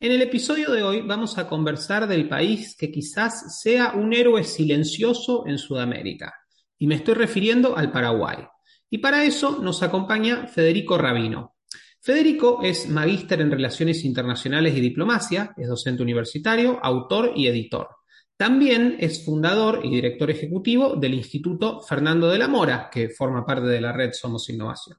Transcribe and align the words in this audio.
En 0.00 0.12
el 0.12 0.22
episodio 0.22 0.70
de 0.70 0.84
hoy 0.84 1.00
vamos 1.00 1.38
a 1.38 1.48
conversar 1.48 2.06
del 2.06 2.28
país 2.28 2.76
que 2.78 2.88
quizás 2.88 3.60
sea 3.60 3.94
un 3.94 4.12
héroe 4.12 4.44
silencioso 4.44 5.44
en 5.48 5.58
Sudamérica, 5.58 6.32
y 6.78 6.86
me 6.86 6.94
estoy 6.94 7.14
refiriendo 7.14 7.76
al 7.76 7.90
Paraguay. 7.90 8.46
Y 8.88 8.98
para 8.98 9.24
eso 9.24 9.58
nos 9.60 9.82
acompaña 9.82 10.46
Federico 10.46 10.98
Rabino. 10.98 11.56
Federico 12.00 12.60
es 12.62 12.88
magíster 12.88 13.40
en 13.40 13.50
Relaciones 13.50 14.04
Internacionales 14.04 14.76
y 14.76 14.80
Diplomacia, 14.80 15.52
es 15.56 15.66
docente 15.66 16.04
universitario, 16.04 16.78
autor 16.80 17.32
y 17.34 17.48
editor. 17.48 17.88
También 18.36 18.98
es 19.00 19.24
fundador 19.24 19.80
y 19.82 19.90
director 19.90 20.30
ejecutivo 20.30 20.94
del 20.94 21.14
Instituto 21.14 21.80
Fernando 21.80 22.28
de 22.28 22.38
la 22.38 22.46
Mora, 22.46 22.88
que 22.88 23.08
forma 23.08 23.44
parte 23.44 23.66
de 23.66 23.80
la 23.80 23.90
red 23.90 24.12
Somos 24.12 24.48
Innovación. 24.48 24.96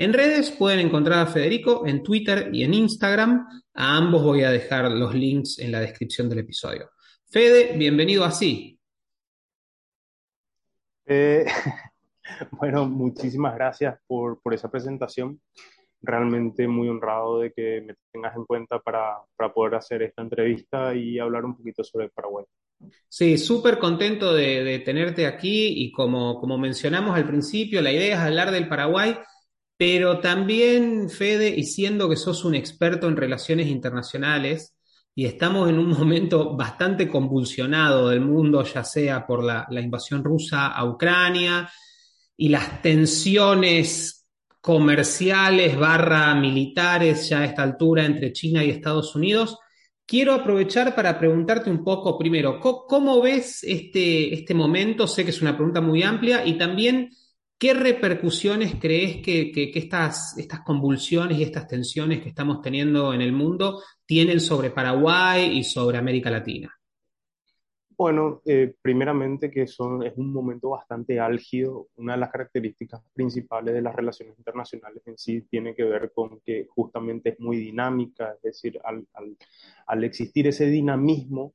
En 0.00 0.14
redes 0.14 0.50
pueden 0.50 0.80
encontrar 0.80 1.18
a 1.18 1.26
Federico 1.26 1.86
en 1.86 2.02
Twitter 2.02 2.48
y 2.54 2.64
en 2.64 2.72
Instagram. 2.72 3.46
A 3.80 3.96
ambos 3.96 4.22
voy 4.22 4.42
a 4.42 4.50
dejar 4.50 4.90
los 4.90 5.14
links 5.14 5.58
en 5.58 5.72
la 5.72 5.80
descripción 5.80 6.28
del 6.28 6.40
episodio. 6.40 6.90
Fede, 7.30 7.78
bienvenido 7.78 8.26
a 8.26 8.30
Sí. 8.30 8.78
Eh, 11.06 11.46
bueno, 12.60 12.84
muchísimas 12.84 13.54
gracias 13.54 13.98
por, 14.06 14.38
esa 14.52 14.70
presentación. 14.70 15.40
Realmente 16.02 16.68
muy 16.68 16.90
honrado 16.90 17.40
de 17.40 17.54
que 17.54 17.80
me 17.80 17.94
tengas 18.12 18.36
en 18.36 18.44
cuenta 18.44 18.80
para, 18.80 19.16
poder 19.54 19.76
hacer 19.76 20.02
esta 20.02 20.20
entrevista 20.20 20.94
y 20.94 21.18
hablar 21.18 21.46
un 21.46 21.56
poquito 21.56 21.82
sobre 21.82 22.10
Paraguay. 22.10 22.44
Sí, 23.08 23.38
súper 23.38 23.78
contento 23.78 24.34
de, 24.34 24.82
tenerte 24.84 25.26
aquí 25.26 25.84
y 25.86 25.90
como, 25.90 26.38
como 26.38 26.58
mencionamos 26.58 27.16
al 27.16 27.26
principio, 27.26 27.80
la 27.80 27.92
idea 27.92 28.16
es 28.16 28.20
hablar 28.20 28.50
del 28.50 28.68
Paraguay 28.68 29.16
pero 29.80 30.20
también, 30.20 31.08
Fede, 31.08 31.48
y 31.56 31.62
siendo 31.64 32.06
que 32.06 32.16
sos 32.16 32.44
un 32.44 32.54
experto 32.54 33.08
en 33.08 33.16
relaciones 33.16 33.68
internacionales, 33.68 34.76
y 35.14 35.24
estamos 35.24 35.70
en 35.70 35.78
un 35.78 35.88
momento 35.88 36.54
bastante 36.54 37.08
convulsionado 37.08 38.10
del 38.10 38.20
mundo, 38.20 38.62
ya 38.62 38.84
sea 38.84 39.26
por 39.26 39.42
la, 39.42 39.66
invasión 39.70 40.22
rusa 40.22 40.66
a 40.66 40.84
Ucrania 40.84 41.70
y 42.36 42.50
las 42.50 42.82
tensiones 42.82 44.28
comerciales 44.60 45.78
barra 45.78 46.34
militares 46.34 47.30
ya 47.30 47.38
a 47.38 47.46
esta 47.46 47.62
altura 47.62 48.04
entre 48.04 48.34
China 48.34 48.62
y 48.62 48.68
Estados 48.68 49.16
Unidos, 49.16 49.56
quiero 50.04 50.34
aprovechar 50.34 50.94
para 50.94 51.18
preguntarte 51.18 51.70
un 51.70 51.82
poco 51.82 52.18
primero, 52.18 52.60
¿cómo, 52.60 53.22
ves 53.22 53.64
este, 53.64 54.34
este 54.34 54.52
momento? 54.52 55.06
Sé 55.06 55.24
que 55.24 55.30
es 55.30 55.40
una 55.40 55.56
pregunta 55.56 55.80
muy 55.80 56.02
amplia 56.02 56.44
y 56.44 56.58
también 56.58 57.08
¿Qué 57.60 57.74
repercusiones 57.74 58.76
crees 58.80 59.20
que, 59.20 59.52
estas, 59.74 60.34
convulsiones 60.64 61.38
y 61.38 61.42
estas 61.42 61.68
tensiones 61.68 62.22
que 62.22 62.30
estamos 62.30 62.62
teniendo 62.62 63.12
en 63.12 63.20
el 63.20 63.32
mundo 63.32 63.82
tienen 64.06 64.40
sobre 64.40 64.70
Paraguay 64.70 65.58
y 65.58 65.62
sobre 65.62 65.98
América 65.98 66.30
Latina? 66.30 66.74
Bueno, 67.98 68.40
eh, 68.46 68.72
primeramente 68.80 69.50
que 69.50 69.64
es 69.64 69.78
un 69.78 70.32
momento 70.32 70.70
bastante 70.70 71.20
álgido. 71.20 71.88
Una 71.96 72.14
de 72.14 72.20
las 72.20 72.30
características 72.30 73.02
principales 73.12 73.74
de 73.74 73.82
las 73.82 73.94
relaciones 73.94 74.38
internacionales 74.38 75.02
en 75.04 75.18
sí 75.18 75.42
tiene 75.42 75.74
que 75.74 75.84
ver 75.84 76.12
con 76.14 76.40
que 76.40 76.66
justamente 76.70 77.28
es 77.28 77.40
muy 77.40 77.58
dinámica, 77.58 78.32
es 78.36 78.40
decir, 78.40 78.80
al 78.82 80.04
existir 80.04 80.46
ese 80.46 80.64
dinamismo, 80.64 81.52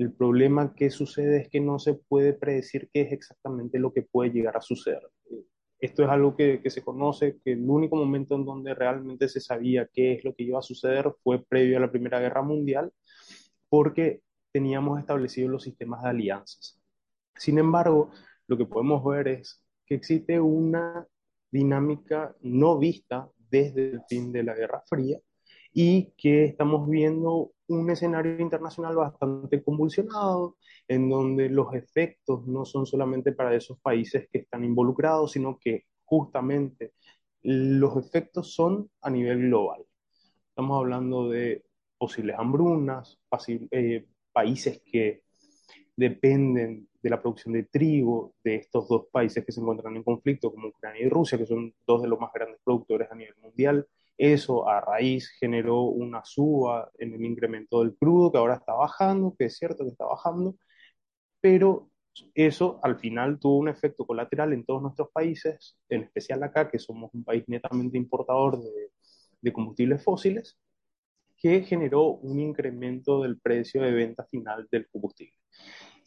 el 0.00 0.12
problema 0.12 0.74
que 0.74 0.90
sucede 0.90 1.42
es 1.42 1.48
que 1.50 1.60
no 1.60 1.78
se 1.78 1.92
puede 1.92 2.32
predecir 2.32 2.88
qué 2.92 3.02
es 3.02 3.12
exactamente 3.12 3.78
lo 3.78 3.92
que 3.92 4.02
puede 4.02 4.30
llegar 4.30 4.56
a 4.56 4.62
suceder. 4.62 5.02
Esto 5.78 6.04
es 6.04 6.08
algo 6.08 6.36
que, 6.36 6.62
se 6.70 6.82
conoce, 6.82 7.38
que 7.44 7.52
el 7.52 7.68
único 7.68 7.96
momento 7.96 8.34
en 8.34 8.46
donde 8.46 8.74
realmente 8.74 9.28
se 9.28 9.40
sabía 9.40 9.88
qué 9.92 10.12
es 10.14 10.24
lo 10.24 10.34
que 10.34 10.44
iba 10.44 10.58
a 10.58 10.62
suceder 10.62 11.12
fue 11.22 11.44
previo 11.44 11.76
a 11.76 11.80
la 11.80 11.90
Primera 11.90 12.18
Guerra 12.18 12.40
Mundial, 12.40 12.90
porque 13.68 14.22
teníamos 14.52 14.98
establecidos 14.98 15.50
los 15.50 15.64
sistemas 15.64 16.02
de 16.02 16.08
alianzas. 16.08 16.80
Sin 17.36 17.58
embargo, 17.58 18.10
lo 18.46 18.56
que 18.56 18.64
podemos 18.64 19.04
ver 19.04 19.28
es 19.28 19.62
que 19.84 19.96
existe 19.96 20.40
una 20.40 21.06
dinámica 21.50 22.34
no 22.40 22.78
vista 22.78 23.28
desde 23.50 23.90
el 23.92 24.00
fin 24.08 24.32
de 24.32 24.44
la 24.44 24.54
Guerra 24.54 24.82
Fría 24.86 25.18
y 25.74 26.12
que 26.16 26.44
estamos 26.44 26.88
viendo 26.88 27.52
un 27.70 27.88
escenario 27.90 28.38
internacional 28.40 28.96
bastante 28.96 29.62
convulsionado, 29.62 30.56
en 30.88 31.08
donde 31.08 31.48
los 31.48 31.72
efectos 31.74 32.46
no 32.46 32.64
son 32.64 32.84
solamente 32.84 33.32
para 33.32 33.54
esos 33.54 33.78
países 33.78 34.28
que 34.30 34.38
están 34.38 34.64
involucrados, 34.64 35.32
sino 35.32 35.58
que 35.58 35.84
justamente 36.04 36.94
los 37.42 37.96
efectos 37.96 38.52
son 38.52 38.90
a 39.00 39.10
nivel 39.10 39.42
global. 39.42 39.84
Estamos 40.48 40.78
hablando 40.78 41.28
de 41.28 41.64
posibles 41.96 42.36
hambrunas, 42.38 43.20
eh, 43.70 44.06
países 44.32 44.82
que 44.84 45.22
dependen 45.94 46.88
de 47.00 47.10
la 47.10 47.20
producción 47.20 47.54
de 47.54 47.64
trigo 47.64 48.34
de 48.42 48.56
estos 48.56 48.88
dos 48.88 49.06
países 49.12 49.44
que 49.44 49.52
se 49.52 49.60
encuentran 49.60 49.96
en 49.96 50.02
conflicto, 50.02 50.52
como 50.52 50.68
Ucrania 50.68 51.06
y 51.06 51.08
Rusia, 51.08 51.38
que 51.38 51.46
son 51.46 51.72
dos 51.86 52.02
de 52.02 52.08
los 52.08 52.18
más 52.18 52.32
grandes 52.32 52.60
productores 52.64 53.10
a 53.10 53.14
nivel 53.14 53.36
mundial. 53.40 53.86
Eso 54.22 54.68
a 54.68 54.82
raíz 54.82 55.30
generó 55.40 55.84
una 55.84 56.22
suba 56.26 56.90
en 56.98 57.14
el 57.14 57.24
incremento 57.24 57.80
del 57.80 57.96
crudo, 57.96 58.30
que 58.30 58.36
ahora 58.36 58.56
está 58.56 58.74
bajando, 58.74 59.34
que 59.38 59.46
es 59.46 59.56
cierto 59.56 59.82
que 59.82 59.92
está 59.92 60.04
bajando, 60.04 60.56
pero 61.40 61.88
eso 62.34 62.80
al 62.82 62.98
final 62.98 63.38
tuvo 63.40 63.56
un 63.56 63.68
efecto 63.70 64.06
colateral 64.06 64.52
en 64.52 64.66
todos 64.66 64.82
nuestros 64.82 65.08
países, 65.10 65.78
en 65.88 66.02
especial 66.02 66.42
acá, 66.42 66.70
que 66.70 66.78
somos 66.78 67.10
un 67.14 67.24
país 67.24 67.44
netamente 67.46 67.96
importador 67.96 68.62
de, 68.62 68.90
de 69.40 69.52
combustibles 69.54 70.04
fósiles, 70.04 70.58
que 71.38 71.62
generó 71.62 72.08
un 72.08 72.40
incremento 72.40 73.22
del 73.22 73.40
precio 73.40 73.80
de 73.80 73.92
venta 73.92 74.26
final 74.30 74.68
del 74.70 74.86
combustible. 74.90 75.34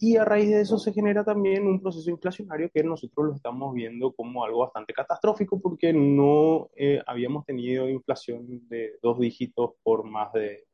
Y 0.05 0.17
a 0.17 0.25
raíz 0.25 0.49
de 0.49 0.59
eso 0.59 0.77
se 0.77 0.91
genera 0.91 1.23
también 1.23 1.65
un 1.65 1.81
proceso 1.81 2.09
inflacionario 2.09 2.69
que 2.69 2.83
nosotros 2.83 3.25
lo 3.25 3.35
estamos 3.35 3.73
viendo 3.73 4.11
como 4.11 4.43
algo 4.43 4.59
bastante 4.59 4.91
catastrófico 4.91 5.61
porque 5.61 5.93
no 5.93 6.69
eh, 6.75 7.01
habíamos 7.07 7.45
tenido 7.45 7.87
inflación 7.87 8.67
de 8.67 8.99
dos 9.01 9.17
dígitos 9.17 9.71
por 9.81 10.03
más 10.03 10.33
de 10.33 10.65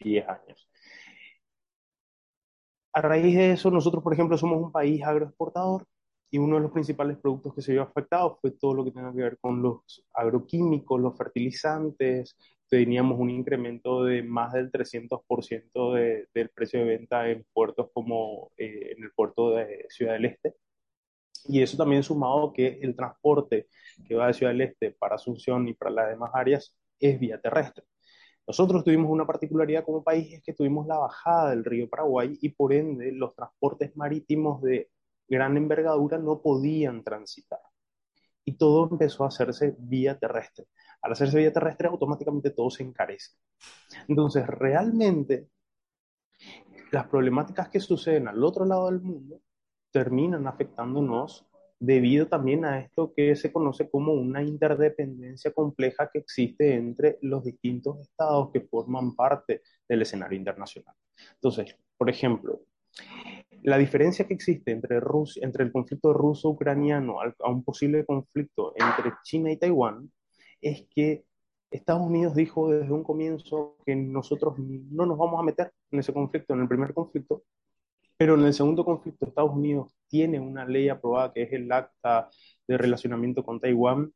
10 0.00 0.28
años. 0.28 0.68
A 2.92 3.00
raíz 3.00 3.36
de 3.36 3.52
eso, 3.52 3.70
nosotros, 3.70 4.02
por 4.02 4.14
ejemplo, 4.14 4.36
somos 4.36 4.60
un 4.60 4.72
país 4.72 5.00
agroexportador 5.04 5.86
y 6.30 6.38
uno 6.38 6.56
de 6.56 6.62
los 6.62 6.72
principales 6.72 7.18
productos 7.18 7.54
que 7.54 7.62
se 7.62 7.72
vio 7.72 7.82
afectado 7.82 8.38
fue 8.40 8.52
todo 8.52 8.74
lo 8.74 8.84
que 8.84 8.92
tenga 8.92 9.12
que 9.12 9.22
ver 9.22 9.38
con 9.40 9.62
los 9.62 10.04
agroquímicos, 10.14 11.00
los 11.00 11.16
fertilizantes, 11.16 12.36
teníamos 12.68 13.18
un 13.18 13.30
incremento 13.30 14.04
de 14.04 14.22
más 14.22 14.52
del 14.52 14.70
300% 14.70 15.94
de, 15.94 16.28
del 16.32 16.50
precio 16.50 16.80
de 16.80 16.86
venta 16.86 17.28
en 17.28 17.44
puertos 17.52 17.90
como 17.92 18.52
eh, 18.56 18.94
en 18.96 19.02
el 19.04 19.10
puerto 19.12 19.50
de 19.50 19.86
Ciudad 19.88 20.12
del 20.12 20.26
Este. 20.26 20.54
Y 21.46 21.62
eso 21.62 21.76
también 21.76 22.02
sumado 22.02 22.52
que 22.52 22.78
el 22.82 22.94
transporte 22.94 23.68
que 24.06 24.14
va 24.14 24.28
de 24.28 24.34
Ciudad 24.34 24.52
del 24.52 24.60
Este 24.62 24.92
para 24.92 25.16
Asunción 25.16 25.66
y 25.68 25.74
para 25.74 25.90
las 25.90 26.10
demás 26.10 26.30
áreas 26.34 26.76
es 27.00 27.18
vía 27.18 27.40
terrestre. 27.40 27.84
Nosotros 28.46 28.84
tuvimos 28.84 29.10
una 29.10 29.26
particularidad 29.26 29.84
como 29.84 30.04
país, 30.04 30.32
es 30.32 30.42
que 30.42 30.52
tuvimos 30.52 30.86
la 30.86 30.98
bajada 30.98 31.50
del 31.50 31.64
río 31.64 31.88
Paraguay 31.88 32.38
y 32.40 32.50
por 32.50 32.72
ende 32.72 33.12
los 33.12 33.34
transportes 33.34 33.96
marítimos 33.96 34.62
de 34.62 34.90
gran 35.30 35.56
envergadura 35.56 36.18
no 36.18 36.42
podían 36.42 37.02
transitar. 37.02 37.60
Y 38.44 38.58
todo 38.58 38.88
empezó 38.90 39.24
a 39.24 39.28
hacerse 39.28 39.74
vía 39.78 40.18
terrestre 40.18 40.66
al 41.02 41.12
hacerse 41.12 41.38
vía 41.38 41.52
terrestre, 41.52 41.88
automáticamente 41.88 42.50
todo 42.50 42.70
se 42.70 42.82
encarece. 42.82 43.36
Entonces, 44.08 44.46
realmente, 44.46 45.48
las 46.92 47.06
problemáticas 47.06 47.68
que 47.68 47.80
suceden 47.80 48.28
al 48.28 48.42
otro 48.44 48.64
lado 48.64 48.86
del 48.90 49.00
mundo 49.00 49.40
terminan 49.90 50.46
afectándonos 50.46 51.46
debido 51.78 52.28
también 52.28 52.66
a 52.66 52.78
esto 52.78 53.12
que 53.16 53.34
se 53.34 53.50
conoce 53.50 53.88
como 53.88 54.12
una 54.12 54.42
interdependencia 54.42 55.50
compleja 55.52 56.10
que 56.12 56.18
existe 56.18 56.74
entre 56.74 57.18
los 57.22 57.42
distintos 57.42 57.98
estados 58.00 58.50
que 58.52 58.60
forman 58.60 59.16
parte 59.16 59.62
del 59.88 60.02
escenario 60.02 60.38
internacional. 60.38 60.94
Entonces, 61.34 61.74
por 61.96 62.10
ejemplo, 62.10 62.60
la 63.62 63.78
diferencia 63.78 64.26
que 64.26 64.34
existe 64.34 64.72
entre, 64.72 65.00
Rusia, 65.00 65.44
entre 65.44 65.64
el 65.64 65.72
conflicto 65.72 66.12
ruso-ucraniano 66.12 67.18
a 67.20 67.50
un 67.50 67.62
posible 67.62 68.04
conflicto 68.04 68.72
entre 68.76 69.12
China 69.22 69.52
y 69.52 69.56
Taiwán 69.56 70.10
es 70.60 70.86
que 70.94 71.24
Estados 71.70 72.02
Unidos 72.02 72.34
dijo 72.34 72.70
desde 72.70 72.92
un 72.92 73.04
comienzo 73.04 73.76
que 73.86 73.94
nosotros 73.94 74.58
no 74.58 75.06
nos 75.06 75.18
vamos 75.18 75.38
a 75.38 75.44
meter 75.44 75.72
en 75.90 76.00
ese 76.00 76.12
conflicto, 76.12 76.54
en 76.54 76.60
el 76.60 76.68
primer 76.68 76.92
conflicto, 76.92 77.44
Pero 78.16 78.34
en 78.34 78.44
el 78.44 78.54
segundo 78.54 78.84
conflicto, 78.84 79.26
Estados 79.26 79.52
Unidos 79.52 79.94
tiene 80.08 80.40
una 80.40 80.64
ley 80.66 80.88
aprobada 80.88 81.32
que 81.32 81.42
es 81.42 81.52
el 81.52 81.70
Acta 81.72 82.28
de 82.66 82.76
Relacionamiento 82.78 83.44
con 83.44 83.60
Taiwán 83.60 84.12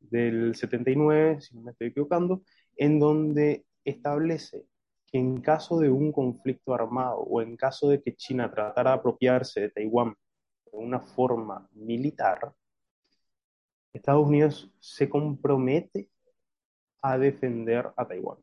del 0.00 0.54
79, 0.54 1.40
si 1.40 1.56
no 1.56 1.62
me 1.62 1.72
estoy 1.72 1.88
equivocando, 1.88 2.42
en 2.76 2.98
donde 2.98 3.64
establece 3.84 4.64
que 5.10 5.18
en 5.18 5.40
caso 5.40 5.78
de 5.78 5.90
un 5.90 6.12
conflicto 6.12 6.74
armado 6.74 7.18
o 7.20 7.40
en 7.40 7.56
caso 7.56 7.88
de 7.88 8.02
que 8.02 8.14
China 8.14 8.50
tratara 8.50 8.90
de 8.90 8.96
apropiarse 8.98 9.60
de 9.60 9.70
Taiwán 9.70 10.14
de 10.70 10.78
una 10.78 11.00
forma 11.00 11.68
militar, 11.72 12.52
Estados 13.92 14.26
Unidos 14.26 14.70
se 14.80 15.08
compromete 15.08 16.08
a 17.02 17.16
defender 17.18 17.90
a 17.96 18.06
Taiwán. 18.06 18.38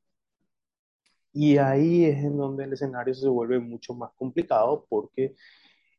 Y 1.33 1.57
ahí 1.57 2.05
es 2.05 2.23
en 2.23 2.37
donde 2.37 2.63
el 2.63 2.73
escenario 2.73 3.13
se 3.13 3.27
vuelve 3.27 3.59
mucho 3.59 3.93
más 3.93 4.11
complicado 4.15 4.85
porque 4.89 5.35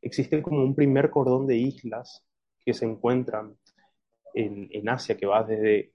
existe 0.00 0.42
como 0.42 0.62
un 0.62 0.74
primer 0.74 1.10
cordón 1.10 1.46
de 1.46 1.56
islas 1.56 2.24
que 2.64 2.72
se 2.74 2.86
encuentran 2.86 3.56
en, 4.34 4.69
en 4.72 4.88
Asia, 4.88 5.16
que 5.16 5.26
va 5.26 5.44
desde 5.44 5.92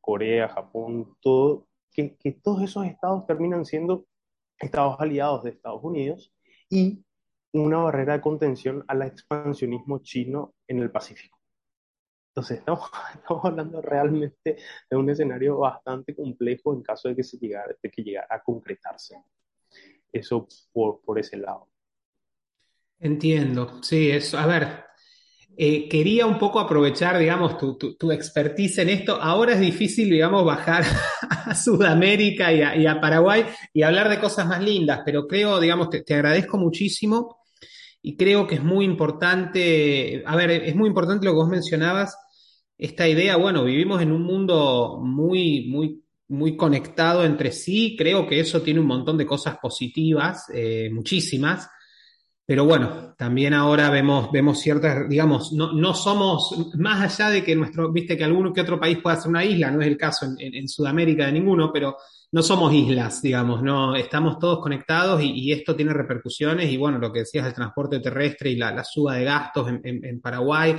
Corea, 0.00 0.48
Japón, 0.48 1.16
todo, 1.20 1.68
que, 1.92 2.16
que 2.16 2.32
todos 2.32 2.62
esos 2.62 2.86
estados 2.86 3.26
terminan 3.26 3.64
siendo 3.64 4.06
estados 4.58 4.96
aliados 4.98 5.44
de 5.44 5.50
Estados 5.50 5.82
Unidos 5.82 6.32
y 6.68 7.04
una 7.52 7.78
barrera 7.78 8.14
de 8.14 8.20
contención 8.20 8.84
al 8.88 9.02
expansionismo 9.02 10.00
chino 10.00 10.54
en 10.66 10.80
el 10.80 10.90
Pacífico. 10.90 11.38
Entonces, 12.30 12.58
estamos, 12.58 12.90
estamos, 13.14 13.44
hablando 13.44 13.80
realmente 13.82 14.58
de 14.90 14.96
un 14.96 15.08
escenario 15.10 15.58
bastante 15.58 16.14
complejo 16.14 16.72
en 16.74 16.82
caso 16.82 17.08
de 17.08 17.16
que, 17.16 17.22
se 17.22 17.38
llegara, 17.38 17.74
de 17.82 17.90
que 17.90 18.02
llegara 18.02 18.28
a 18.30 18.42
concretarse. 18.42 19.22
Eso 20.12 20.46
por, 20.72 21.00
por 21.02 21.18
ese 21.18 21.36
lado. 21.36 21.68
Entiendo, 23.00 23.82
sí, 23.82 24.10
eso. 24.10 24.38
A 24.38 24.46
ver, 24.46 24.87
eh, 25.60 25.88
quería 25.88 26.24
un 26.24 26.38
poco 26.38 26.60
aprovechar, 26.60 27.18
digamos, 27.18 27.58
tu, 27.58 27.76
tu, 27.76 27.96
tu, 27.96 28.12
expertise 28.12 28.78
en 28.78 28.90
esto. 28.90 29.20
Ahora 29.20 29.54
es 29.54 29.60
difícil, 29.60 30.08
digamos, 30.08 30.44
bajar 30.44 30.84
a 31.30 31.52
Sudamérica 31.52 32.52
y 32.52 32.86
a, 32.86 33.00
Paraguay 33.00 33.44
y 33.74 33.82
hablar 33.82 34.08
de 34.08 34.20
cosas 34.20 34.46
más 34.46 34.62
lindas, 34.62 35.00
pero 35.04 35.26
creo, 35.26 35.58
digamos, 35.58 35.90
te, 35.90 36.02
te, 36.04 36.14
agradezco 36.14 36.58
muchísimo 36.58 37.38
y 38.00 38.16
creo 38.16 38.46
que 38.46 38.54
es 38.54 38.62
muy 38.62 38.84
importante, 38.84 40.22
a 40.24 40.36
ver, 40.36 40.52
es 40.52 40.76
muy 40.76 40.88
importante 40.88 41.26
lo 41.26 41.32
que 41.32 41.38
vos 41.38 41.48
mencionabas, 41.48 42.16
esta 42.78 43.08
idea, 43.08 43.34
bueno, 43.34 43.64
vivimos 43.64 44.00
en 44.00 44.12
un 44.12 44.22
mundo 44.22 45.00
muy, 45.02 45.66
muy, 45.68 46.04
muy 46.28 46.56
conectado 46.56 47.24
entre 47.24 47.50
sí, 47.50 47.96
creo 47.98 48.28
que 48.28 48.38
eso 48.38 48.62
tiene 48.62 48.78
un 48.78 48.86
montón 48.86 49.18
de 49.18 49.26
cosas 49.26 49.58
positivas, 49.58 50.44
eh, 50.54 50.88
muchísimas 50.92 51.68
pero 52.48 52.64
bueno, 52.64 53.14
también 53.18 53.52
ahora 53.52 53.90
vemos, 53.90 54.32
vemos 54.32 54.58
ciertas, 54.58 55.06
digamos, 55.06 55.52
no, 55.52 55.74
no 55.74 55.92
somos, 55.92 56.72
más 56.78 57.02
allá 57.02 57.28
de 57.28 57.44
que 57.44 57.54
nuestro, 57.54 57.92
viste 57.92 58.16
que 58.16 58.24
alguno 58.24 58.54
que 58.54 58.62
otro 58.62 58.80
país 58.80 59.00
pueda 59.02 59.16
ser 59.16 59.28
una 59.28 59.44
isla, 59.44 59.70
no 59.70 59.82
es 59.82 59.86
el 59.86 59.98
caso 59.98 60.24
en, 60.24 60.54
en, 60.54 60.66
Sudamérica 60.66 61.26
de 61.26 61.32
ninguno, 61.32 61.70
pero 61.70 61.98
no 62.32 62.42
somos 62.42 62.72
islas, 62.72 63.20
digamos, 63.20 63.62
no, 63.62 63.94
estamos 63.94 64.38
todos 64.38 64.60
conectados 64.60 65.20
y, 65.22 65.52
esto 65.52 65.76
tiene 65.76 65.92
repercusiones 65.92 66.72
y 66.72 66.78
bueno, 66.78 66.96
lo 66.96 67.12
que 67.12 67.18
decías 67.18 67.44
del 67.44 67.52
transporte 67.52 68.00
terrestre 68.00 68.48
y 68.48 68.56
la, 68.56 68.72
la 68.72 68.82
suba 68.82 69.16
de 69.16 69.24
gastos 69.24 69.68
en, 69.68 69.82
en, 69.84 70.18
Paraguay 70.22 70.74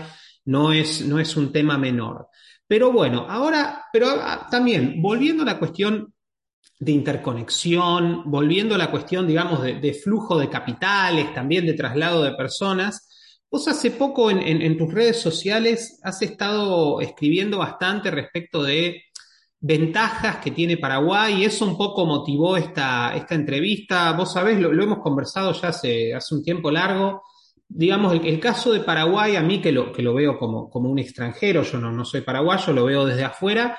no 0.45 0.73
es, 0.73 1.05
no 1.05 1.19
es 1.19 1.37
un 1.37 1.51
tema 1.51 1.77
menor. 1.77 2.29
Pero 2.65 2.91
bueno, 2.91 3.27
ahora, 3.29 3.83
pero 3.93 4.07
ah, 4.09 4.47
también, 4.49 4.99
volviendo 5.03 5.43
a 5.43 5.45
la 5.45 5.59
cuestión 5.59 6.15
de 6.79 6.93
interconexión, 6.93 8.23
volviendo 8.25 8.75
a 8.75 8.77
la 8.77 8.89
cuestión, 8.89 9.27
digamos, 9.27 9.61
de, 9.61 9.93
flujo 9.93 10.39
de 10.39 10.49
capitales, 10.49 11.33
también 11.33 11.65
de 11.65 11.73
traslado 11.73 12.23
de 12.23 12.33
personas. 12.35 13.07
Vos 13.51 13.67
hace 13.67 13.91
poco 13.91 14.31
en, 14.31 14.77
tus 14.77 14.93
redes 14.93 15.19
sociales 15.19 15.99
has 16.03 16.21
estado 16.21 17.01
escribiendo 17.01 17.57
bastante 17.57 18.11
respecto 18.11 18.63
de 18.63 19.03
ventajas 19.59 20.37
que 20.37 20.51
tiene 20.51 20.77
Paraguay 20.77 21.41
y 21.41 21.45
eso 21.45 21.65
un 21.65 21.77
poco 21.77 22.05
motivó 22.05 22.55
esta, 22.55 23.13
esta 23.13 23.35
entrevista. 23.35 24.13
Vos 24.13 24.31
sabés, 24.31 24.57
lo, 24.57 24.71
lo 24.71 24.83
hemos 24.83 24.99
conversado 24.99 25.51
ya 25.51 25.69
hace, 25.69 26.13
hace 26.13 26.33
un 26.33 26.43
tiempo 26.43 26.71
largo. 26.71 27.23
Digamos, 27.67 28.13
el, 28.13 28.25
el, 28.25 28.39
caso 28.39 28.71
de 28.71 28.79
Paraguay, 28.79 29.35
a 29.35 29.43
mí 29.43 29.59
que 29.59 29.73
lo, 29.73 29.91
que 29.91 30.01
lo 30.01 30.13
veo 30.13 30.39
como, 30.39 30.69
como 30.69 30.89
un 30.89 30.97
extranjero, 30.97 31.63
yo 31.63 31.77
no, 31.77 31.91
no 31.91 32.05
soy 32.05 32.21
paraguayo, 32.21 32.71
lo 32.71 32.85
veo 32.85 33.05
desde 33.05 33.25
afuera, 33.25 33.77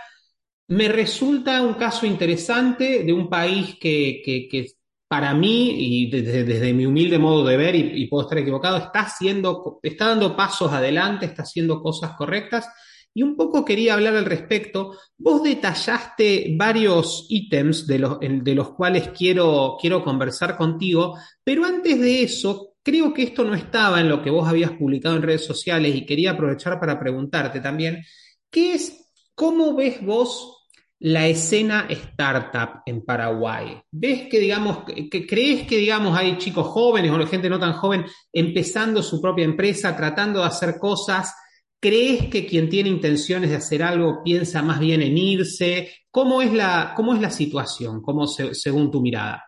me 0.70 0.88
resulta 0.88 1.62
un 1.62 1.74
caso 1.74 2.06
interesante 2.06 3.02
de 3.02 3.12
un 3.12 3.28
país 3.28 3.76
que, 3.80 4.22
que, 4.24 4.48
que 4.48 4.68
para 5.08 5.34
mí, 5.34 5.74
y 5.76 6.10
desde, 6.10 6.72
mi 6.72 6.86
humilde 6.86 7.18
modo 7.18 7.44
de 7.44 7.56
ver, 7.56 7.74
y, 7.74 8.02
y, 8.04 8.06
puedo 8.06 8.22
estar 8.22 8.38
equivocado, 8.38 8.76
está 8.76 9.00
haciendo, 9.00 9.80
está 9.82 10.06
dando 10.06 10.36
pasos 10.36 10.70
adelante, 10.70 11.26
está 11.26 11.42
haciendo 11.42 11.82
cosas 11.82 12.12
correctas. 12.16 12.68
Y 13.12 13.24
un 13.24 13.34
poco 13.34 13.64
quería 13.64 13.94
hablar 13.94 14.14
al 14.14 14.24
respecto. 14.24 14.96
Vos 15.18 15.42
detallaste 15.42 16.54
varios 16.56 17.26
ítems 17.28 17.88
de 17.88 17.98
los, 17.98 18.18
de 18.20 18.54
los 18.54 18.70
cuales 18.70 19.08
quiero, 19.08 19.76
quiero 19.80 20.04
conversar 20.04 20.56
contigo, 20.56 21.18
pero 21.42 21.64
antes 21.64 21.98
de 21.98 22.22
eso, 22.22 22.74
creo 22.80 23.12
que 23.12 23.24
esto 23.24 23.42
no 23.42 23.54
estaba 23.54 24.00
en 24.00 24.08
lo 24.08 24.22
que 24.22 24.30
vos 24.30 24.48
habías 24.48 24.70
publicado 24.70 25.16
en 25.16 25.22
redes 25.22 25.44
sociales 25.44 25.96
y 25.96 26.06
quería 26.06 26.30
aprovechar 26.30 26.78
para 26.78 27.00
preguntarte 27.00 27.58
también, 27.58 28.04
¿qué 28.48 28.74
es, 28.74 29.12
cómo 29.34 29.74
ves 29.74 30.00
vos 30.04 30.58
la 31.00 31.26
escena 31.26 31.86
startup 31.88 32.82
en 32.86 33.04
Paraguay? 33.04 33.80
¿Ves 33.90 34.28
que, 34.28 34.38
digamos, 34.38 34.84
que 34.84 35.26
crees 35.26 35.66
que, 35.66 35.76
digamos, 35.76 36.16
hay 36.16 36.36
chicos 36.38 36.66
jóvenes 36.66 37.10
o 37.10 37.26
gente 37.26 37.48
no 37.48 37.58
tan 37.58 37.72
joven 37.72 38.04
empezando 38.32 39.02
su 39.02 39.20
propia 39.20 39.44
empresa, 39.44 39.96
tratando 39.96 40.40
de 40.40 40.46
hacer 40.46 40.78
cosas? 40.78 41.34
¿Crees 41.80 42.28
que 42.28 42.46
quien 42.46 42.68
tiene 42.68 42.90
intenciones 42.90 43.48
de 43.48 43.56
hacer 43.56 43.82
algo 43.82 44.22
piensa 44.22 44.62
más 44.62 44.78
bien 44.78 45.00
en 45.00 45.16
irse? 45.16 45.88
¿Cómo 46.10 46.42
es 46.42 46.52
la, 46.52 46.92
cómo 46.94 47.14
es 47.14 47.20
la 47.20 47.30
situación, 47.30 48.02
cómo 48.02 48.26
se, 48.26 48.54
según 48.54 48.90
tu 48.90 49.00
mirada? 49.00 49.42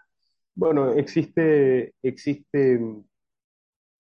Bueno, 0.55 0.93
existe, 0.93 1.95
existe, 2.03 2.81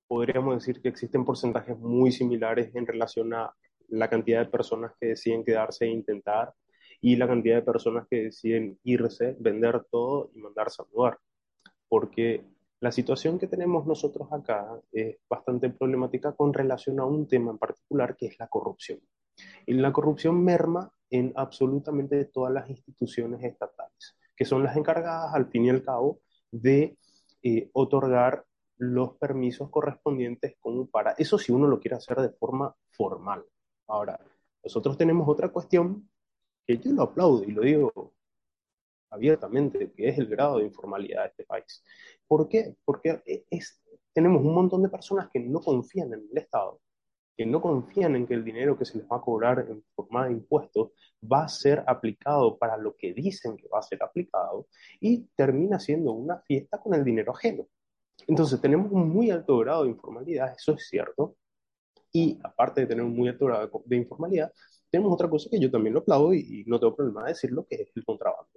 podríamos 0.09 0.55
decir 0.55 0.81
que 0.81 0.89
existen 0.89 1.25
porcentajes 1.25 1.79
muy 1.79 2.13
similares 2.13 2.75
en 2.75 2.87
relación 2.87 3.35
a 3.35 3.53
la 3.89 4.09
cantidad 4.09 4.41
de 4.41 4.51
personas 4.51 4.93
que 4.99 5.09
deciden 5.09 5.45
quedarse 5.45 5.85
e 5.85 5.89
intentar 5.89 6.55
y 7.03 7.17
la 7.17 7.27
cantidad 7.27 7.57
de 7.57 7.63
personas 7.63 8.07
que 8.09 8.23
deciden 8.23 8.79
irse, 8.85 9.37
vender 9.41 9.85
todo 9.91 10.31
y 10.35 10.39
mandarse 10.39 10.83
a 10.83 10.87
mudar. 10.95 11.19
Porque 11.89 12.45
la 12.79 12.93
situación 12.93 13.41
que 13.41 13.49
tenemos 13.49 13.87
nosotros 13.87 14.32
acá 14.32 14.81
es 14.93 15.17
bastante 15.29 15.69
problemática 15.69 16.32
con 16.32 16.55
relación 16.55 17.01
a 17.01 17.05
un 17.05 17.27
tema 17.27 17.51
en 17.51 17.59
particular 17.59 18.17
que 18.17 18.27
es 18.27 18.39
la 18.39 18.47
corrupción. 18.47 19.01
Y 19.67 19.75
la 19.75 19.93
corrupción 19.93 20.43
merma 20.44 20.93
en 21.11 21.32
absolutamente 21.35 22.25
todas 22.27 22.53
las 22.53 22.71
instituciones 22.71 23.43
estatales, 23.43 24.17
que 24.37 24.44
son 24.44 24.63
las 24.63 24.77
encargadas 24.77 25.35
al 25.35 25.49
fin 25.49 25.65
y 25.65 25.71
al 25.71 25.82
cabo 25.82 26.21
de 26.53 26.97
eh, 27.43 27.69
otorgar 27.73 28.44
los 28.77 29.17
permisos 29.17 29.71
correspondientes 29.71 30.55
como 30.61 30.87
para, 30.87 31.13
eso 31.19 31.37
si 31.37 31.51
uno 31.51 31.67
lo 31.67 31.81
quiere 31.81 31.97
hacer 31.97 32.21
de 32.21 32.31
forma 32.31 32.75
formal. 32.91 33.44
Ahora, 33.89 34.21
nosotros 34.63 34.97
tenemos 34.97 35.29
otra 35.29 35.49
cuestión 35.49 36.09
que 36.67 36.79
yo 36.79 36.93
lo 36.93 37.03
aplaudo 37.03 37.45
y 37.45 37.53
lo 37.53 37.63
digo 37.63 38.15
abiertamente, 39.11 39.93
que 39.93 40.09
es 40.09 40.19
el 40.19 40.27
grado 40.27 40.59
de 40.59 40.65
informalidad 40.65 41.23
de 41.23 41.29
este 41.29 41.45
país. 41.45 41.85
¿Por 42.27 42.49
qué? 42.49 42.77
Porque 42.85 43.23
es, 43.51 43.83
tenemos 44.13 44.43
un 44.43 44.55
montón 44.55 44.83
de 44.83 44.89
personas 44.89 45.29
que 45.33 45.41
no 45.41 45.61
confían 45.61 46.13
en 46.15 46.27
el 46.31 46.39
Estado, 46.39 46.81
que 47.37 47.45
no 47.45 47.61
confían 47.61 48.17
en 48.17 48.27
que 48.27 48.35
el 48.35 48.45
dinero 48.45 48.79
que 48.79 48.85
se 48.85 48.99
les 48.99 49.07
va 49.07 49.17
a 49.17 49.21
cobrar 49.21 49.67
en 49.69 49.83
forma 49.95 50.27
de 50.27 50.33
impuestos 50.33 50.93
va 51.23 51.45
a 51.45 51.49
ser 51.49 51.85
aplicado 51.87 52.59
para 52.59 52.77
lo 52.77 52.97
que 52.97 53.13
dicen 53.13 53.57
que 53.57 53.69
va 53.69 53.79
a 53.79 53.83
ser 53.83 54.03
aplicado 54.03 54.67
y 55.01 55.27
termina 55.37 55.79
siendo 55.79 56.13
una 56.13 56.39
fiesta 56.41 56.79
con 56.79 56.95
el 56.95 57.05
dinero 57.05 57.33
ajeno. 57.33 57.67
Entonces 58.27 58.61
tenemos 58.61 58.91
un 58.93 59.09
muy 59.09 59.31
alto 59.31 59.59
grado 59.59 59.85
de 59.85 59.91
informalidad, 59.91 60.55
eso 60.57 60.73
es 60.73 60.87
cierto, 60.89 61.37
y 62.13 62.39
aparte 62.43 62.83
de 62.83 62.87
tener 62.87 63.05
un 63.05 63.17
muy 63.17 63.29
alto 63.29 63.47
grado 63.47 63.83
de 63.87 63.97
informalidad, 63.97 64.53
tenemos 64.93 65.13
otra 65.13 65.29
cosa 65.29 65.49
que 65.51 65.58
yo 65.58 65.70
también 65.70 65.94
lo 65.94 66.01
aplaudo 66.01 66.34
y, 66.34 66.61
y 66.61 66.65
no 66.67 66.79
tengo 66.79 66.94
problema 66.94 67.22
de 67.25 67.31
decirlo, 67.31 67.67
que 67.69 67.77
es 67.77 67.91
el 67.96 68.05
contrabando. 68.05 68.51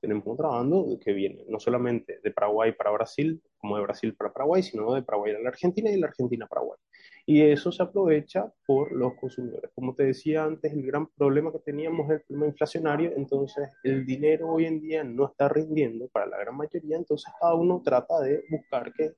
Tenemos 0.00 0.24
contrabando 0.24 0.98
que 1.02 1.12
viene 1.12 1.44
no 1.48 1.60
solamente 1.60 2.20
de 2.22 2.30
Paraguay 2.30 2.72
para 2.72 2.90
Brasil, 2.90 3.42
como 3.58 3.76
de 3.76 3.82
Brasil 3.82 4.14
para 4.14 4.32
Paraguay, 4.32 4.62
sino 4.62 4.94
de 4.94 5.02
Paraguay 5.02 5.34
a 5.34 5.38
la 5.38 5.48
Argentina 5.50 5.88
y 5.90 5.94
de 5.94 6.00
la 6.00 6.08
Argentina 6.08 6.46
a 6.46 6.48
Paraguay. 6.48 6.78
Y 7.26 7.40
eso 7.40 7.72
se 7.72 7.82
aprovecha 7.82 8.52
por 8.66 8.92
los 8.92 9.14
consumidores. 9.14 9.70
Como 9.74 9.94
te 9.94 10.04
decía 10.04 10.44
antes, 10.44 10.72
el 10.72 10.84
gran 10.84 11.06
problema 11.06 11.52
que 11.52 11.58
teníamos 11.58 12.06
es 12.06 12.16
el 12.16 12.20
problema 12.22 12.46
inflacionario, 12.48 13.12
entonces 13.16 13.70
el 13.82 14.04
dinero 14.04 14.48
hoy 14.48 14.66
en 14.66 14.80
día 14.80 15.04
no 15.04 15.26
está 15.26 15.48
rindiendo 15.48 16.08
para 16.08 16.26
la 16.26 16.38
gran 16.38 16.56
mayoría, 16.56 16.96
entonces 16.96 17.32
cada 17.40 17.54
uno 17.54 17.80
trata 17.82 18.20
de 18.20 18.44
buscar 18.50 18.92
que 18.92 19.12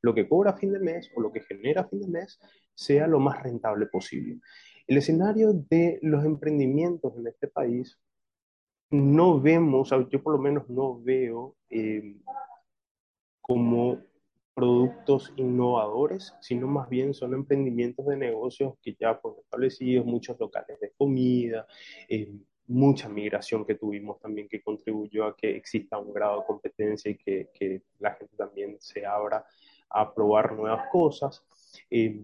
lo 0.00 0.12
que 0.12 0.28
cobra 0.28 0.50
a 0.50 0.56
fin 0.56 0.72
de 0.72 0.80
mes 0.80 1.08
o 1.14 1.20
lo 1.20 1.30
que 1.30 1.40
genera 1.40 1.82
a 1.82 1.88
fin 1.88 2.00
de 2.00 2.08
mes 2.08 2.40
sea 2.74 3.06
lo 3.06 3.20
más 3.20 3.40
rentable 3.42 3.86
posible. 3.86 4.40
El 4.86 4.98
escenario 4.98 5.52
de 5.52 5.98
los 6.02 6.24
emprendimientos 6.24 7.16
en 7.16 7.26
este 7.26 7.48
país 7.48 7.98
no 8.90 9.40
vemos, 9.40 9.90
yo 10.10 10.22
por 10.22 10.34
lo 10.34 10.38
menos 10.38 10.68
no 10.68 11.00
veo 11.00 11.56
eh, 11.70 12.16
como 13.40 14.02
productos 14.54 15.32
innovadores, 15.36 16.34
sino 16.40 16.66
más 16.66 16.88
bien 16.88 17.14
son 17.14 17.32
emprendimientos 17.32 18.06
de 18.06 18.16
negocios 18.16 18.74
que 18.82 18.94
ya 18.98 19.14
fueron 19.14 19.40
establecidos, 19.40 20.04
muchos 20.04 20.38
locales 20.38 20.78
de 20.78 20.92
comida, 20.92 21.66
eh, 22.08 22.30
mucha 22.66 23.08
migración 23.08 23.64
que 23.64 23.74
tuvimos 23.74 24.20
también 24.20 24.48
que 24.48 24.62
contribuyó 24.62 25.24
a 25.24 25.36
que 25.36 25.56
exista 25.56 25.98
un 25.98 26.12
grado 26.12 26.40
de 26.40 26.46
competencia 26.46 27.10
y 27.10 27.16
que, 27.16 27.48
que 27.52 27.82
la 27.98 28.12
gente 28.14 28.36
también 28.36 28.76
se 28.78 29.06
abra 29.06 29.44
a 29.88 30.14
probar 30.14 30.52
nuevas 30.52 30.88
cosas. 30.90 31.44
Eh, 31.90 32.20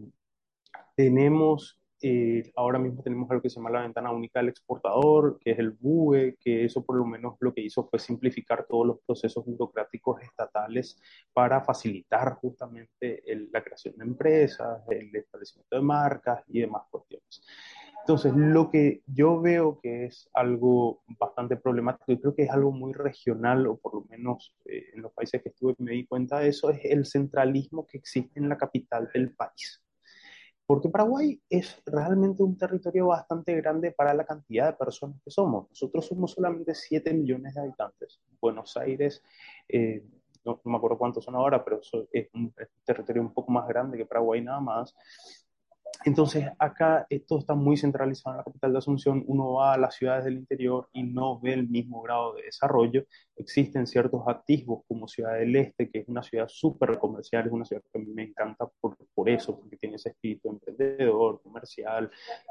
tenemos 0.94 1.78
eh, 2.00 2.52
ahora 2.54 2.78
mismo 2.78 3.02
tenemos 3.02 3.28
algo 3.30 3.42
que 3.42 3.50
se 3.50 3.56
llama 3.56 3.70
la 3.70 3.82
ventana 3.82 4.12
única 4.12 4.38
del 4.38 4.50
exportador, 4.50 5.38
que 5.40 5.50
es 5.52 5.58
el 5.58 5.72
BUE, 5.72 6.36
que 6.38 6.64
eso 6.64 6.84
por 6.84 6.96
lo 6.96 7.04
menos 7.04 7.36
lo 7.40 7.52
que 7.52 7.60
hizo 7.60 7.88
fue 7.88 7.98
simplificar 7.98 8.66
todos 8.68 8.86
los 8.86 9.00
procesos 9.04 9.44
burocráticos 9.44 10.22
estatales 10.22 11.00
para 11.32 11.60
facilitar 11.60 12.34
justamente 12.34 13.22
la 13.52 13.62
creación 13.62 13.96
de 13.96 14.04
empresas, 14.04 14.82
el 14.90 15.14
establecimiento 15.14 15.76
de 15.76 15.82
marcas 15.82 16.44
y 16.48 16.60
demás 16.60 16.82
cuestiones. 16.90 17.42
Entonces, 18.00 18.32
lo 18.34 18.70
que 18.70 19.02
yo 19.06 19.40
veo 19.40 19.80
que 19.82 20.06
es 20.06 20.30
algo 20.32 21.02
bastante 21.18 21.56
problemático 21.56 22.12
y 22.12 22.18
creo 22.18 22.34
que 22.34 22.44
es 22.44 22.50
algo 22.50 22.72
muy 22.72 22.92
regional, 22.94 23.66
o 23.66 23.76
por 23.76 23.94
lo 23.94 24.04
menos 24.08 24.54
eh, 24.64 24.86
en 24.94 25.02
los 25.02 25.12
países 25.12 25.42
que 25.42 25.50
estuve 25.50 25.74
me 25.78 25.92
di 25.92 26.06
cuenta 26.06 26.38
de 26.38 26.48
eso, 26.48 26.70
es 26.70 26.80
el 26.84 27.04
centralismo 27.04 27.86
que 27.86 27.98
existe 27.98 28.40
en 28.40 28.48
la 28.48 28.56
capital 28.56 29.10
del 29.12 29.34
país 29.34 29.82
porque 30.68 30.90
Paraguay 30.90 31.40
es 31.48 31.80
realmente 31.86 32.42
un 32.42 32.54
territorio 32.58 33.06
bastante 33.06 33.54
grande 33.56 33.90
para 33.90 34.12
la 34.12 34.26
cantidad 34.26 34.66
de 34.66 34.74
personas 34.74 35.18
que 35.24 35.30
somos. 35.30 35.66
Nosotros 35.70 36.04
somos 36.04 36.32
solamente 36.32 36.74
7 36.74 37.14
millones 37.14 37.54
de 37.54 37.62
habitantes. 37.62 38.20
Buenos 38.38 38.76
Aires, 38.76 39.22
eh, 39.66 40.04
no, 40.44 40.60
me 40.64 40.76
acuerdo 40.76 40.98
cuántos 40.98 41.24
son 41.24 41.36
ahora, 41.36 41.64
pero 41.64 41.80
es 41.80 41.90
un, 41.94 42.06
es 42.12 42.28
un 42.34 42.52
territorio 42.84 43.22
un 43.22 43.32
poco 43.32 43.50
más 43.50 43.66
grande 43.66 43.96
que 43.96 44.04
Paraguay 44.04 44.42
nada 44.42 44.60
más. 44.60 44.94
Entonces, 46.04 46.46
acá 46.58 47.06
todo 47.26 47.40
está 47.40 47.54
muy 47.54 47.76
centralizado 47.76 48.34
en 48.34 48.38
la 48.38 48.44
capital 48.44 48.72
de 48.72 48.78
Asunción. 48.78 49.24
Uno 49.26 49.54
va 49.54 49.74
a 49.74 49.78
las 49.78 49.96
ciudades 49.96 50.24
del 50.24 50.36
interior 50.36 50.88
y 50.92 51.02
no 51.02 51.40
ve 51.40 51.54
el 51.54 51.68
mismo 51.68 52.02
grado 52.02 52.34
de 52.34 52.44
desarrollo. 52.44 53.04
Existen 53.36 53.86
ciertos 53.86 54.22
atisbos 54.26 54.84
como 54.86 55.08
Ciudad 55.08 55.34
del 55.34 55.56
Este, 55.56 55.90
que 55.90 56.00
es 56.00 56.08
una 56.08 56.22
ciudad 56.22 56.46
súper 56.48 56.98
comercial, 56.98 57.46
es 57.46 57.52
una 57.52 57.64
ciudad 57.64 57.82
que 57.92 57.98
a 57.98 58.02
mí 58.02 58.12
me 58.12 58.22
encanta 58.22 58.68
por, 58.80 58.96
por 59.12 59.28
eso, 59.28 59.58
porque 59.58 59.76
tiene 59.76 59.96
ese 59.96 60.10
espíritu 60.10 60.50
emprendedor, 60.50 61.42
comercial, 61.42 62.10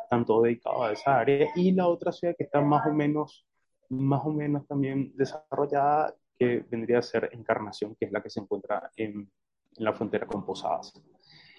tanto 0.10 0.42
dedicado 0.42 0.84
a 0.84 0.92
esa 0.92 1.20
área. 1.20 1.48
Y 1.56 1.72
la 1.72 1.88
otra 1.88 2.12
ciudad 2.12 2.36
que 2.38 2.44
está 2.44 2.60
más 2.60 2.86
o 2.86 2.94
menos, 2.94 3.46
más 3.89 4.25
o 4.25 4.30
menos 4.30 4.68
también 4.68 5.13
desarrollada, 5.16 6.13
que 6.38 6.66
vendría 6.70 7.00
a 7.00 7.01
ser 7.01 7.30
Encarnación, 7.32 7.96
que 7.96 8.06
es 8.06 8.12
la 8.12 8.22
que 8.22 8.30
se 8.30 8.42
encuentra 8.42 8.92
en, 8.96 9.32
en 9.77 9.84
la 9.84 9.94
frontera 9.94 10.27
con 10.27 10.46
Posadas. 10.46 10.94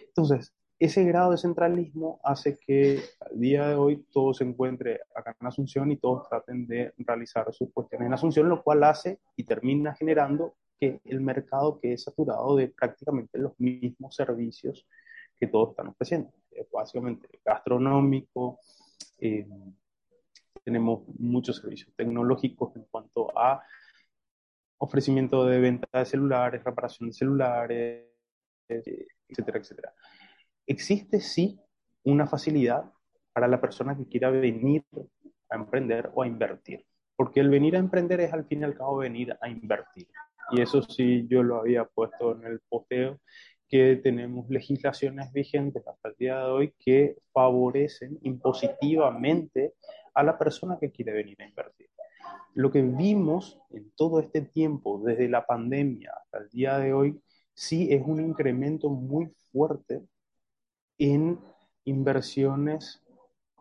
Entonces, 0.07 0.53
ese 0.79 1.03
grado 1.05 1.33
de 1.33 1.39
centralismo 1.39 2.21
hace 2.23 2.57
que 2.57 3.03
al 3.21 3.41
día 3.41 3.69
de 3.69 3.75
hoy 3.75 4.07
todo 4.13 4.33
se 4.33 4.45
encuentre 4.45 5.01
acá 5.15 5.37
en 5.41 5.47
Asunción 5.47 5.91
y 5.91 5.97
todos 5.97 6.29
traten 6.29 6.67
de 6.69 6.95
realizar 6.99 7.53
sus 7.53 7.73
cuestiones 7.73 8.07
en 8.07 8.15
Asunción, 8.15 8.49
lo 8.49 8.63
cual 8.63 8.85
hace 8.85 9.19
y 9.35 9.45
termina 9.45 9.95
generando 9.95 10.55
que 10.79 11.01
el 11.05 11.21
mercado 11.21 11.81
quede 11.81 11.99
saturado 11.99 12.55
de 12.55 12.69
prácticamente 12.69 13.39
los 13.39 13.59
mismos 13.59 14.15
servicios 14.15 14.87
que 15.39 15.49
todos 15.49 15.71
están 15.71 15.89
ofreciendo. 15.89 16.33
Básicamente 16.73 17.29
gastronómico, 17.45 18.61
eh, 19.19 19.47
tenemos 20.63 21.03
muchos 21.19 21.57
servicios 21.57 21.93
tecnológicos 21.97 22.77
en 22.77 22.85
cuanto 22.85 23.37
a 23.37 23.63
ofrecimiento 24.79 25.45
de 25.45 25.59
venta 25.59 25.99
de 25.99 26.05
celulares, 26.05 26.63
reparación 26.63 27.09
de 27.09 27.15
celulares, 27.15 28.05
etcétera, 28.69 29.59
etcétera 29.59 29.93
existe 30.69 31.21
sí 31.21 31.59
una 32.05 32.27
facilidad 32.27 32.93
para 33.33 33.49
la 33.49 33.61
persona 33.61 33.97
que 33.97 34.07
quiera 34.07 34.31
venir 34.31 34.85
a 35.51 35.57
emprender 35.57 36.11
o 36.15 36.23
a 36.23 36.27
invertir. 36.27 36.85
Porque 37.17 37.41
el 37.41 37.49
venir 37.49 37.75
a 37.75 37.81
emprender 37.81 38.21
es 38.21 38.33
al 38.33 38.47
fin 38.47 38.61
y 38.61 38.65
al 38.65 38.77
cabo 38.77 38.99
venir 38.99 39.37
a 39.41 39.49
invertir. 39.49 40.07
Y 40.51 40.61
eso 40.61 40.83
sí 40.83 41.27
yo 41.29 41.43
lo 41.43 41.57
había 41.57 41.85
puesto 41.85 42.37
en 42.37 42.45
el 42.45 42.61
posteo, 42.69 43.19
que 43.69 43.97
tenemos 43.97 44.49
legislaciones 44.49 45.31
vigentes 45.33 45.87
hasta 45.87 46.09
el 46.09 46.15
día 46.19 46.39
de 46.39 46.51
hoy 46.51 46.75
que 46.79 47.17
favorecen 47.33 48.19
impositivamente 48.23 49.75
a 50.15 50.23
la 50.23 50.39
persona 50.39 50.79
que 50.81 50.91
quiere 50.91 51.13
venir 51.13 51.37
a 51.43 51.49
invertir. 51.49 51.89
Lo 52.55 52.71
que 52.71 52.83
vimos 52.83 53.61
en 53.71 53.91
todo 53.95 54.21
este 54.21 54.41
tiempo, 54.41 55.03
desde 55.05 55.29
la 55.29 55.45
pandemia 55.45 56.13
hasta 56.17 56.39
el 56.39 56.49
día 56.49 56.79
de 56.79 56.93
hoy, 56.93 57.21
sí 57.53 57.89
es 57.93 58.03
un 58.05 58.21
incremento 58.21 58.89
muy 58.89 59.29
fuerte 59.53 60.03
en 60.99 61.39
inversiones 61.85 63.03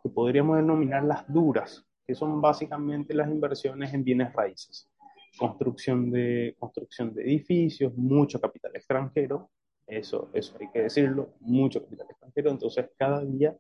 que 0.02 0.10
podríamos 0.10 0.58
denominar 0.58 1.04
las 1.04 1.32
duras, 1.32 1.86
que 2.06 2.16
son 2.16 2.42
básicamente 2.42 3.14
las 3.14 3.30
inversiones 3.30 3.94
en 3.94 4.04
bienes 4.04 4.34
raíces. 4.34 4.90
Construcción 5.38 6.10
de, 6.10 6.56
construcción 6.58 7.14
de 7.14 7.24
edificios, 7.24 7.96
mucho 7.96 8.42
capital 8.42 8.76
extranjero, 8.76 9.52
eso, 9.86 10.30
eso 10.34 10.58
hay 10.60 10.70
que 10.72 10.82
decirlo, 10.82 11.36
mucho 11.40 11.84
capital 11.84 12.08
extranjero, 12.10 12.52
entonces 12.52 12.90
cada 12.98 13.24
día 13.24 13.56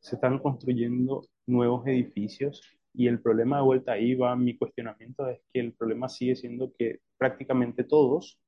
se 0.00 0.16
están 0.16 0.38
construyendo 0.38 1.26
nuevos 1.46 1.86
edificios 1.86 2.62
y 2.92 3.08
el 3.08 3.20
problema 3.20 3.56
de 3.56 3.62
vuelta 3.62 3.92
ahí 3.92 4.14
va 4.14 4.36
mi 4.36 4.56
cuestionamiento, 4.56 5.28
es 5.28 5.40
que 5.52 5.60
el 5.60 5.72
problema 5.72 6.08
sigue 6.08 6.36
siendo 6.36 6.72
que 6.78 7.00
prácticamente 7.16 7.84
todos 7.84 8.38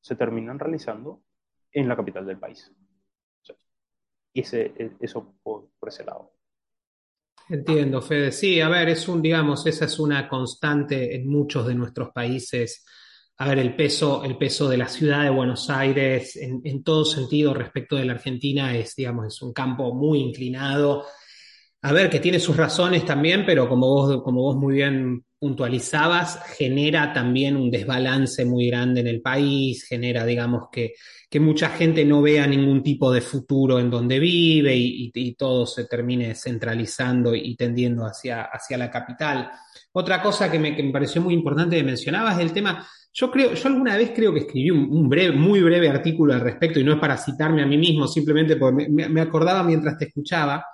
se 0.00 0.16
terminan 0.16 0.58
realizando 0.58 1.22
en 1.72 1.88
la 1.88 1.96
capital 1.96 2.26
del 2.26 2.38
país 2.38 2.72
ese, 4.40 4.72
e, 4.76 4.92
eso 5.00 5.34
por, 5.42 5.68
ese 5.86 6.04
lado. 6.04 6.32
Entiendo, 7.48 8.00
Fede. 8.00 8.32
Sí, 8.32 8.60
a 8.60 8.68
ver, 8.68 8.88
es 8.88 9.06
un, 9.08 9.20
digamos, 9.20 9.66
esa 9.66 9.84
es 9.84 9.98
una 9.98 10.28
constante 10.28 11.14
en 11.14 11.28
muchos 11.28 11.66
de 11.66 11.74
nuestros 11.74 12.10
países. 12.10 12.84
A 13.36 13.48
ver, 13.48 13.58
el 13.58 13.76
peso, 13.76 14.24
el 14.24 14.38
peso 14.38 14.68
de 14.68 14.78
la 14.78 14.88
ciudad 14.88 15.24
de 15.24 15.30
Buenos 15.30 15.68
Aires 15.68 16.36
en, 16.36 16.60
en 16.64 16.82
todo 16.82 17.04
sentido 17.04 17.52
respecto 17.52 17.96
de 17.96 18.04
la 18.06 18.14
Argentina 18.14 18.76
es, 18.76 18.94
digamos, 18.96 19.26
es 19.26 19.42
un 19.42 19.52
campo 19.52 19.94
muy 19.94 20.20
inclinado. 20.20 21.04
A 21.86 21.92
ver, 21.92 22.08
que 22.08 22.18
tiene 22.18 22.40
sus 22.40 22.56
razones 22.56 23.04
también, 23.04 23.44
pero 23.44 23.68
como 23.68 23.86
vos, 23.86 24.22
como 24.22 24.40
vos 24.40 24.56
muy 24.56 24.76
bien 24.76 25.22
puntualizabas, 25.38 26.40
genera 26.56 27.12
también 27.12 27.58
un 27.58 27.70
desbalance 27.70 28.46
muy 28.46 28.68
grande 28.68 29.02
en 29.02 29.06
el 29.06 29.20
país, 29.20 29.84
genera, 29.86 30.24
digamos, 30.24 30.68
que, 30.72 30.94
que 31.28 31.40
mucha 31.40 31.68
gente 31.68 32.02
no 32.06 32.22
vea 32.22 32.46
ningún 32.46 32.82
tipo 32.82 33.12
de 33.12 33.20
futuro 33.20 33.78
en 33.78 33.90
donde 33.90 34.18
vive 34.18 34.74
y, 34.74 35.34
todo 35.34 35.66
se 35.66 35.84
termine 35.84 36.34
centralizando 36.34 37.34
y 37.34 37.54
tendiendo 37.54 38.06
hacia, 38.06 38.44
hacia 38.44 38.78
la 38.78 38.90
capital. 38.90 39.50
Otra 39.92 40.22
cosa 40.22 40.50
que 40.50 40.58
me, 40.58 40.74
que 40.74 40.82
me 40.82 40.90
pareció 40.90 41.20
muy 41.20 41.34
importante 41.34 41.76
que 41.76 41.84
mencionabas 41.84 42.40
el 42.40 42.54
tema, 42.54 42.88
yo 43.12 43.30
creo, 43.30 43.52
yo 43.52 43.68
alguna 43.68 43.98
vez 43.98 44.12
creo 44.16 44.32
que 44.32 44.40
escribí 44.40 44.70
un, 44.70 45.06
breve, 45.06 45.36
muy 45.36 45.60
breve 45.60 45.90
artículo 45.90 46.32
al 46.32 46.40
respecto 46.40 46.80
y 46.80 46.84
no 46.84 46.94
es 46.94 46.98
para 46.98 47.18
citarme 47.18 47.62
a 47.62 47.66
mí 47.66 47.76
mismo, 47.76 48.08
simplemente 48.08 48.56
porque 48.56 48.88
me 48.88 49.20
acordaba 49.20 49.62
mientras 49.62 49.98
te 49.98 50.06
escuchaba. 50.06 50.64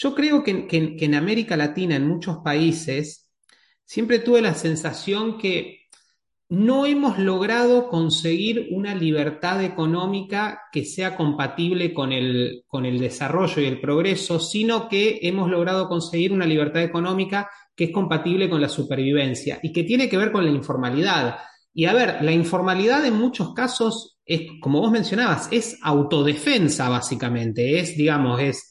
Yo 0.00 0.14
creo 0.14 0.44
que, 0.44 0.68
en 0.70 1.14
América 1.16 1.56
Latina, 1.56 1.96
en 1.96 2.06
muchos 2.06 2.38
países, 2.38 3.28
siempre 3.84 4.20
tuve 4.20 4.40
la 4.40 4.54
sensación 4.54 5.38
que 5.38 5.88
no 6.48 6.86
hemos 6.86 7.18
logrado 7.18 7.88
conseguir 7.88 8.68
una 8.70 8.94
libertad 8.94 9.60
económica 9.64 10.62
que 10.70 10.84
sea 10.84 11.16
compatible 11.16 11.92
con 11.92 12.12
el, 12.12 12.62
con 12.68 12.86
el 12.86 13.00
desarrollo 13.00 13.60
y 13.60 13.66
el 13.66 13.80
progreso, 13.80 14.38
sino 14.38 14.88
que 14.88 15.18
hemos 15.22 15.50
logrado 15.50 15.88
conseguir 15.88 16.32
una 16.32 16.46
libertad 16.46 16.84
económica 16.84 17.50
que 17.74 17.84
es 17.84 17.90
compatible 17.90 18.48
con 18.48 18.60
la 18.60 18.68
supervivencia 18.68 19.58
y 19.64 19.72
que 19.72 19.82
tiene 19.82 20.08
que 20.08 20.16
ver 20.16 20.30
con 20.30 20.44
la 20.44 20.52
informalidad. 20.52 21.38
Y 21.74 21.86
a 21.86 21.92
ver, 21.92 22.22
la 22.22 22.30
informalidad 22.30 23.04
en 23.04 23.14
muchos 23.14 23.52
casos 23.52 24.17
es, 24.28 24.42
como 24.60 24.80
vos 24.80 24.90
mencionabas, 24.90 25.48
es 25.50 25.78
autodefensa 25.82 26.90
básicamente, 26.90 27.80
es, 27.80 27.96
digamos, 27.96 28.38
es, 28.42 28.70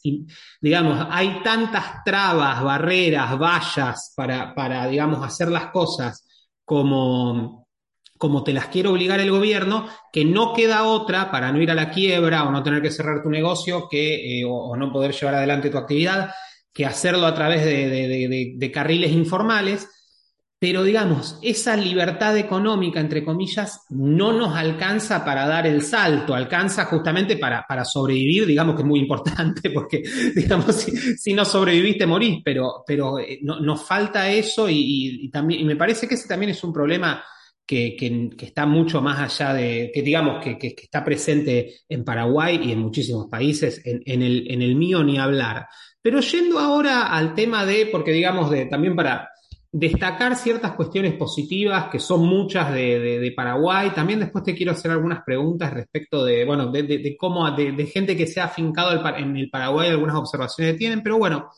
digamos, 0.60 1.04
hay 1.10 1.42
tantas 1.42 2.04
trabas, 2.04 2.62
barreras, 2.62 3.36
vallas 3.36 4.12
para, 4.16 4.54
para, 4.54 4.86
digamos, 4.86 5.26
hacer 5.26 5.48
las 5.48 5.72
cosas 5.72 6.24
como, 6.64 7.66
como 8.16 8.44
te 8.44 8.52
las 8.52 8.68
quiere 8.68 8.88
obligar 8.88 9.18
el 9.18 9.32
gobierno, 9.32 9.88
que 10.12 10.24
no 10.24 10.52
queda 10.52 10.84
otra 10.84 11.28
para 11.32 11.50
no 11.50 11.60
ir 11.60 11.72
a 11.72 11.74
la 11.74 11.90
quiebra 11.90 12.44
o 12.44 12.52
no 12.52 12.62
tener 12.62 12.80
que 12.80 12.92
cerrar 12.92 13.20
tu 13.20 13.28
negocio 13.28 13.88
que, 13.90 14.40
eh, 14.40 14.44
o, 14.48 14.76
no 14.76 14.92
poder 14.92 15.12
llevar 15.12 15.34
adelante 15.34 15.70
tu 15.70 15.78
actividad, 15.78 16.30
que 16.72 16.86
hacerlo 16.86 17.26
a 17.26 17.34
través 17.34 17.64
de 17.64 18.70
carriles 18.72 19.10
informales 19.10 19.88
pero 20.60 20.82
digamos, 20.82 21.38
esa 21.40 21.76
libertad 21.76 22.36
económica, 22.36 22.98
entre 22.98 23.24
comillas, 23.24 23.84
no 23.90 24.32
nos 24.32 24.56
alcanza 24.56 25.24
para 25.24 25.46
dar 25.46 25.68
el 25.68 25.82
salto, 25.82 26.34
alcanza 26.34 26.86
justamente 26.86 27.36
para, 27.36 27.64
para 27.68 27.84
sobrevivir, 27.84 28.44
digamos 28.44 28.74
que 28.74 28.82
es 28.82 28.88
muy 28.88 28.98
importante, 28.98 29.70
porque 29.74 30.02
digamos, 30.34 30.74
si, 30.74 31.32
no 31.32 31.44
sobreviviste 31.44 32.06
morís, 32.06 32.40
pero, 32.44 32.82
pero 32.84 33.20
eh, 33.20 33.38
no, 33.42 33.60
nos 33.60 33.86
falta 33.86 34.28
eso 34.28 34.68
y, 34.68 35.30
también, 35.32 35.64
me 35.64 35.76
parece 35.76 36.08
que 36.08 36.14
ese 36.14 36.26
también 36.26 36.50
es 36.50 36.64
un 36.64 36.72
problema 36.72 37.22
que, 37.64 37.96
está 38.40 38.66
mucho 38.66 39.00
más 39.00 39.20
allá 39.20 39.54
de, 39.54 39.92
que 39.94 40.02
digamos, 40.02 40.42
que, 40.42 40.74
está 40.76 41.04
presente 41.04 41.82
en 41.88 42.02
Paraguay 42.02 42.60
y 42.64 42.72
en 42.72 42.80
muchísimos 42.80 43.28
países, 43.28 43.80
en, 43.84 44.22
el, 44.22 44.50
en 44.50 44.62
el 44.62 44.74
mío 44.74 45.04
ni 45.04 45.18
hablar. 45.18 45.68
Pero 46.02 46.18
yendo 46.20 46.58
ahora 46.58 47.06
al 47.14 47.34
tema 47.34 47.64
de, 47.64 47.86
porque 47.92 48.10
digamos, 48.10 48.50
de, 48.50 48.66
también 48.66 48.96
para 48.96 49.28
destacar 49.70 50.34
ciertas 50.36 50.72
cuestiones 50.72 51.14
positivas, 51.14 51.88
que 51.90 51.98
son 51.98 52.26
muchas 52.26 52.72
de, 52.72 53.32
Paraguay, 53.36 53.90
también 53.90 54.20
después 54.20 54.42
te 54.44 54.54
quiero 54.54 54.72
hacer 54.72 54.90
algunas 54.90 55.22
preguntas 55.24 55.72
respecto 55.72 56.24
de, 56.24 56.44
bueno, 56.44 56.70
de, 56.70 57.16
cómo, 57.18 57.50
de, 57.50 57.86
gente 57.86 58.16
que 58.16 58.26
se 58.26 58.40
ha 58.40 58.44
afincado 58.44 58.92
en 59.16 59.36
el 59.36 59.50
Paraguay, 59.50 59.90
algunas 59.90 60.16
observaciones 60.16 60.72
que 60.72 60.78
tienen, 60.78 61.02
pero 61.02 61.18
bueno, 61.18 61.50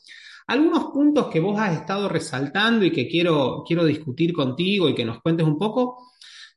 algunos 0.49 0.87
puntos 0.87 1.29
que 1.29 1.39
vos 1.39 1.59
has 1.61 1.77
estado 1.77 2.09
resaltando 2.09 2.85
y 2.85 2.91
que 2.91 3.07
quiero, 3.07 3.63
quiero 3.67 3.85
discutir 3.85 4.33
contigo 4.33 4.89
y 4.89 4.95
que 4.95 5.05
nos 5.05 5.21
cuentes 5.21 5.47
un 5.47 5.57
poco 5.57 6.11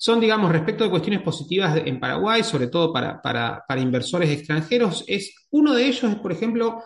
son, 0.04 0.20
digamos, 0.20 0.52
respecto 0.52 0.84
de 0.84 0.90
cuestiones 0.90 1.22
positivas 1.22 1.82
en 1.86 1.98
Paraguay, 1.98 2.44
sobre 2.44 2.68
todo 2.68 2.92
para, 2.92 3.22
para, 3.22 3.80
inversores 3.80 4.30
extranjeros. 4.30 5.06
Es, 5.08 5.34
uno 5.52 5.74
de 5.74 5.86
ellos 5.86 6.04
es, 6.04 6.16
por 6.16 6.34
ejemplo, 6.34 6.84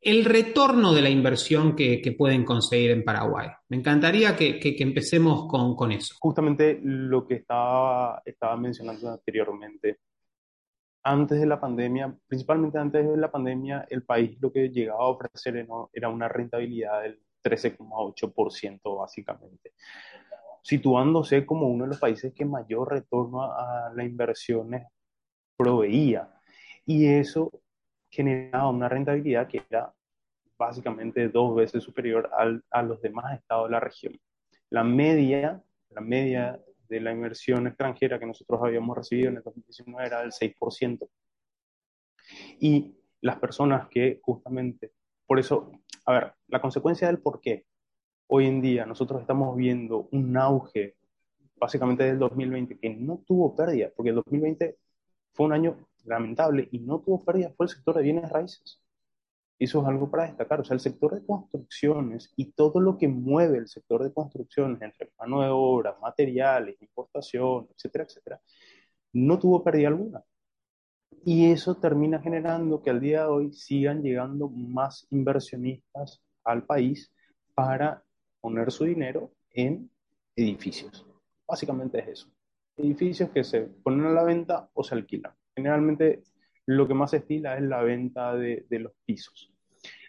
el 0.00 0.24
retorno 0.24 0.94
de 0.94 1.02
la 1.02 1.10
inversión 1.10 1.76
que, 1.76 2.14
pueden 2.16 2.44
conseguir 2.44 2.90
en 2.90 3.04
Paraguay. 3.04 3.48
Me 3.68 3.76
encantaría 3.76 4.34
que, 4.36 4.58
empecemos 4.78 5.46
con, 5.48 5.92
eso. 5.92 6.14
Justamente 6.20 6.80
lo 6.82 7.26
que 7.26 7.34
estaba, 7.34 8.22
estaba 8.24 8.56
mencionando 8.56 9.10
anteriormente 9.10 9.98
antes 11.02 11.40
de 11.40 11.46
la 11.46 11.58
pandemia, 11.58 12.14
principalmente 12.26 12.78
antes 12.78 13.08
de 13.08 13.16
la 13.16 13.30
pandemia, 13.30 13.86
el 13.88 14.02
país 14.02 14.36
lo 14.40 14.52
que 14.52 14.68
llegaba 14.68 15.04
a 15.04 15.08
ofrecer 15.08 15.66
era 15.92 16.08
una 16.08 16.28
rentabilidad 16.28 17.02
del 17.02 17.20
13,8% 17.42 18.98
básicamente, 18.98 19.72
situándose 20.62 21.46
como 21.46 21.68
uno 21.68 21.84
de 21.84 21.90
los 21.90 21.98
países 21.98 22.34
que 22.34 22.44
mayor 22.44 22.90
retorno 22.90 23.42
a, 23.42 23.90
las 23.94 24.06
inversiones 24.06 24.86
proveía. 25.56 26.30
Y 26.84 27.06
eso 27.06 27.50
generaba 28.10 28.70
una 28.70 28.88
rentabilidad 28.88 29.48
que 29.48 29.62
era 29.70 29.92
básicamente 30.58 31.28
dos 31.28 31.56
veces 31.56 31.82
superior 31.82 32.30
a 32.70 32.82
los 32.82 33.00
demás 33.00 33.34
estados 33.34 33.68
de 33.68 33.72
la 33.72 33.80
región. 33.80 34.20
La 34.68 34.84
media, 34.84 35.62
la 35.90 36.00
media 36.02 36.60
de 36.88 37.00
la 37.00 37.12
inversión 37.12 37.66
extranjera 37.66 38.18
que 38.18 38.26
nosotros 38.26 38.60
habíamos 38.62 38.96
recibido 38.96 39.30
en 39.30 39.36
el 39.36 39.42
2019 39.42 40.06
era 40.06 40.20
del 40.20 40.32
6%. 40.32 41.08
Y 42.58 42.94
las 43.22 43.38
personas 43.38 43.88
que 43.88 44.20
justamente, 44.22 44.92
por 45.26 45.38
eso, 45.38 45.72
a 46.04 46.12
ver, 46.12 46.34
la 46.48 46.60
consecuencia 46.60 47.06
del 47.06 47.20
por 47.20 47.40
qué 47.40 47.64
hoy 48.26 48.46
en 48.46 48.60
día 48.60 48.86
nosotros 48.86 49.20
estamos 49.20 49.56
viendo 49.56 50.08
un 50.12 50.36
auge, 50.36 50.96
básicamente 51.56 52.04
del 52.04 52.18
2020, 52.18 52.78
que 52.78 52.90
no 52.90 53.22
tuvo 53.26 53.56
pérdida, 53.56 53.90
porque 53.94 54.10
el 54.10 54.16
2020 54.16 54.76
fue 55.32 55.46
un 55.46 55.52
año 55.52 55.88
lamentable 56.10 56.68
y 56.72 56.80
no 56.80 57.00
tuvo 57.00 57.24
pérdida, 57.24 57.52
fue 57.56 57.66
el 57.66 57.70
sector 57.70 57.96
de 57.96 58.02
bienes 58.02 58.28
raíces. 58.28 58.82
Eso 59.58 59.82
es 59.82 59.88
algo 59.88 60.10
para 60.10 60.24
destacar. 60.26 60.60
O 60.60 60.64
sea, 60.64 60.74
el 60.74 60.80
sector 60.80 61.14
de 61.14 61.24
construcciones 61.24 62.32
y 62.36 62.52
todo 62.52 62.80
lo 62.80 62.96
que 62.98 63.08
mueve 63.08 63.58
el 63.58 63.68
sector 63.68 64.02
de 64.02 64.12
construcciones 64.12 64.80
entre 64.82 65.10
mano 65.18 65.42
de 65.42 65.48
obra, 65.50 65.96
materiales, 66.00 66.80
importación, 66.80 67.68
etcétera, 67.74 68.04
etcétera, 68.04 68.40
no 69.12 69.38
tuvo 69.38 69.62
pérdida 69.62 69.88
alguna. 69.88 70.24
Y 71.24 71.50
eso 71.50 71.76
termina 71.76 72.20
generando 72.20 72.82
que 72.82 72.90
al 72.90 73.00
día 73.00 73.22
de 73.22 73.26
hoy 73.26 73.52
sigan 73.52 74.02
llegando 74.02 74.48
más 74.48 75.06
inversionistas 75.10 76.22
al 76.44 76.64
país 76.64 77.12
para 77.54 78.02
poner 78.40 78.72
su 78.72 78.84
dinero 78.84 79.30
en 79.50 79.90
edificios. 80.34 81.06
Básicamente 81.46 81.98
es 81.98 82.08
eso. 82.08 82.28
Edificios 82.78 83.28
que 83.30 83.44
se 83.44 83.60
ponen 83.60 84.06
a 84.06 84.12
la 84.12 84.24
venta 84.24 84.70
o 84.72 84.82
se 84.82 84.94
alquilan. 84.94 85.34
Generalmente 85.60 86.22
lo 86.66 86.88
que 86.88 86.94
más 86.94 87.10
se 87.10 87.18
estila 87.18 87.56
es 87.56 87.62
la 87.62 87.82
venta 87.82 88.34
de, 88.34 88.64
de 88.70 88.78
los 88.78 88.92
pisos. 89.04 89.52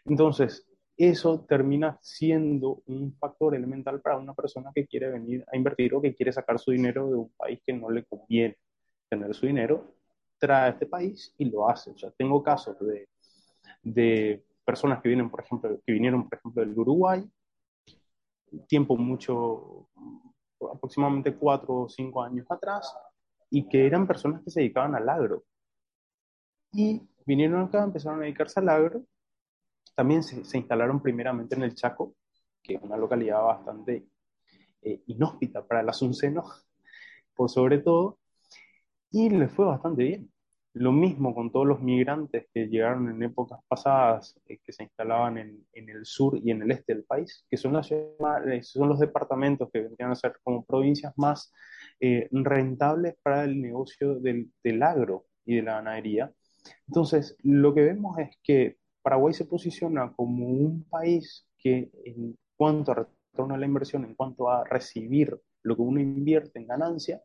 Entonces, 0.06 0.66
eso 0.96 1.42
termina 1.42 1.98
siendo 2.02 2.84
un 2.86 3.14
factor 3.18 3.56
elemental 3.56 4.00
para 4.02 4.18
una 4.18 4.34
persona 4.34 4.72
que 4.74 4.86
quiere 4.88 5.10
venir 5.10 5.44
a 5.52 5.58
invertir 5.58 5.94
o 5.94 6.02
que 6.02 6.16
quiere 6.16 6.32
sacar 6.32 6.58
su 6.58 6.72
dinero 6.72 7.08
de 7.10 7.16
un 7.16 7.30
país 7.32 7.60
que 7.66 7.74
no 7.74 7.90
le 7.90 8.06
conviene 8.06 8.58
tener 9.10 9.34
su 9.34 9.46
dinero, 9.46 9.96
trae 10.40 10.68
a 10.68 10.70
este 10.70 10.86
país 10.86 11.34
y 11.38 11.46
lo 11.46 11.68
hace. 11.68 11.92
O 11.92 11.98
sea, 11.98 12.12
tengo 12.12 12.42
casos 12.42 12.80
de, 12.80 13.10
de 13.84 14.46
personas 14.64 15.02
que 15.02 15.10
vienen, 15.10 15.30
por 15.30 15.42
ejemplo, 15.42 15.80
que 15.86 15.92
vinieron, 15.92 16.30
por 16.30 16.38
ejemplo, 16.40 16.64
del 16.64 16.78
Uruguay, 16.78 17.30
tiempo 18.68 18.96
mucho, 18.96 19.88
aproximadamente 20.74 21.36
cuatro 21.36 21.82
o 21.82 21.90
cinco 21.90 22.22
años 22.22 22.46
atrás, 22.50 22.96
y 23.52 23.70
que 23.70 23.86
eran 23.86 24.08
personas 24.08 24.42
que 24.44 24.50
se 24.50 24.62
dedicaban 24.62 24.96
al 24.96 25.08
agro. 25.08 25.44
Y 26.74 27.02
vinieron 27.26 27.62
acá, 27.62 27.84
empezaron 27.84 28.20
a 28.20 28.24
dedicarse 28.24 28.60
al 28.60 28.70
agro 28.70 29.06
también 29.96 30.24
se, 30.24 30.58
instalaron 30.58 31.02
primeramente 31.02 31.56
en 31.56 31.64
el 31.64 31.76
Chaco, 31.76 32.16
que 32.64 32.76
es 32.76 32.82
una 32.82 32.98
localidad 32.98 33.42
bastante 33.44 34.08
eh, 34.82 35.02
inhóspita 35.08 35.66
para 35.66 35.82
el 35.82 35.90
asunceno, 35.90 36.44
por 37.36 37.50
sobre 37.50 37.80
todo, 37.80 38.20
y 39.12 39.30
les 39.30 39.52
fue 39.52 39.66
bastante 39.66 40.04
bien. 40.04 40.32
Lo 40.74 40.94
mismo 40.94 41.36
con 41.36 41.52
todos 41.52 41.68
los 41.68 41.82
migrantes 41.82 42.48
que 42.54 42.68
llegaron 42.68 43.10
en 43.10 43.22
épocas 43.22 43.60
pasadas, 43.68 44.40
eh, 44.48 44.60
que 44.64 44.72
se 44.72 44.84
instalaban 44.84 45.38
en, 45.38 45.68
en, 45.74 45.90
el 45.90 46.06
sur 46.06 46.40
y 46.42 46.50
en 46.52 46.62
el 46.62 46.72
este 46.72 46.96
del 46.96 47.04
país, 47.04 47.46
que 47.50 47.58
son, 47.58 47.74
las, 47.74 47.92
eh, 47.92 48.62
son 48.64 48.88
los 48.88 49.00
departamentos 49.00 49.70
que 49.72 49.82
vendrían 49.82 50.12
a 50.12 50.16
ser 50.16 50.34
como 50.42 50.66
provincias 50.66 51.14
más 51.18 51.54
rentables 52.32 53.16
para 53.22 53.44
el 53.44 53.62
negocio 53.62 54.16
del, 54.20 54.52
del 54.64 54.84
agro 54.84 55.28
y 55.46 55.58
de 55.58 55.64
la 55.64 55.76
ganadería. 55.76 56.34
Entonces, 56.88 57.36
lo 57.44 57.74
que 57.74 57.82
vemos 57.84 58.18
es 58.18 58.38
que 58.44 58.78
Paraguay 59.02 59.34
se 59.34 59.46
posiciona 59.46 60.14
como 60.14 60.48
un 60.48 60.84
país 60.86 61.48
que 61.58 61.92
en 62.06 62.38
cuanto 62.56 62.92
a 62.92 62.96
retorno 62.96 63.56
a 63.56 63.58
la 63.58 63.66
inversión, 63.66 64.04
en 64.06 64.16
cuanto 64.16 64.50
a 64.50 64.64
recibir 64.64 65.40
lo 65.64 65.76
que 65.76 65.82
uno 65.82 66.00
invierte 66.00 66.60
en 66.60 66.68
ganancia, 66.68 67.22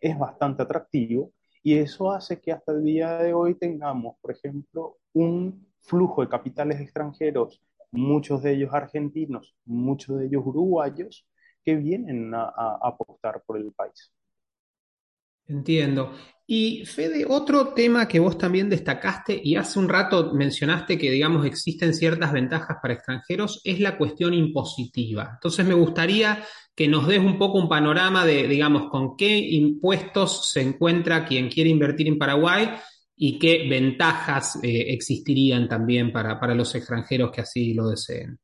es 0.00 0.18
bastante 0.18 0.62
atractivo 0.62 1.32
y 1.62 1.76
eso 1.78 2.10
hace 2.12 2.40
que 2.40 2.52
hasta 2.52 2.72
el 2.72 2.84
día 2.84 3.18
de 3.18 3.34
hoy 3.34 3.54
tengamos, 3.54 4.16
por 4.20 4.30
ejemplo, 4.30 4.98
un 5.12 5.66
flujo 5.80 6.22
de 6.22 6.28
capitales 6.28 6.80
extranjeros, 6.80 7.62
muchos 7.90 8.42
de 8.42 8.52
ellos 8.52 8.72
argentinos, 8.72 9.56
muchos 9.64 10.18
de 10.18 10.26
ellos 10.26 10.42
uruguayos, 10.46 11.26
que 11.64 11.76
vienen 11.76 12.32
a 12.34 12.78
apostar 12.82 13.42
por 13.44 13.58
el 13.58 13.72
país. 13.72 14.12
Entiendo. 15.48 16.12
Y 16.50 16.86
Fede, 16.86 17.26
otro 17.28 17.74
tema 17.74 18.08
que 18.08 18.20
vos 18.20 18.38
también 18.38 18.70
destacaste 18.70 19.38
y 19.42 19.56
hace 19.56 19.78
un 19.78 19.88
rato 19.88 20.32
mencionaste 20.32 20.96
que, 20.96 21.10
digamos, 21.10 21.44
existen 21.44 21.92
ciertas 21.92 22.32
ventajas 22.32 22.78
para 22.80 22.94
extranjeros, 22.94 23.60
es 23.64 23.80
la 23.80 23.98
cuestión 23.98 24.32
impositiva. 24.32 25.32
Entonces 25.34 25.66
me 25.66 25.74
gustaría 25.74 26.42
que 26.74 26.88
nos 26.88 27.06
des 27.06 27.18
un 27.18 27.38
poco 27.38 27.58
un 27.58 27.68
panorama 27.68 28.24
de, 28.24 28.48
digamos, 28.48 28.88
con 28.90 29.16
qué 29.16 29.36
impuestos 29.36 30.50
se 30.50 30.62
encuentra 30.62 31.26
quien 31.26 31.50
quiere 31.50 31.68
invertir 31.68 32.08
en 32.08 32.18
Paraguay 32.18 32.70
y 33.14 33.38
qué 33.38 33.68
ventajas 33.68 34.58
eh, 34.62 34.92
existirían 34.92 35.68
también 35.68 36.12
para, 36.12 36.40
para 36.40 36.54
los 36.54 36.74
extranjeros 36.74 37.30
que 37.30 37.42
así 37.42 37.74
lo 37.74 37.88
deseen. 37.88 38.38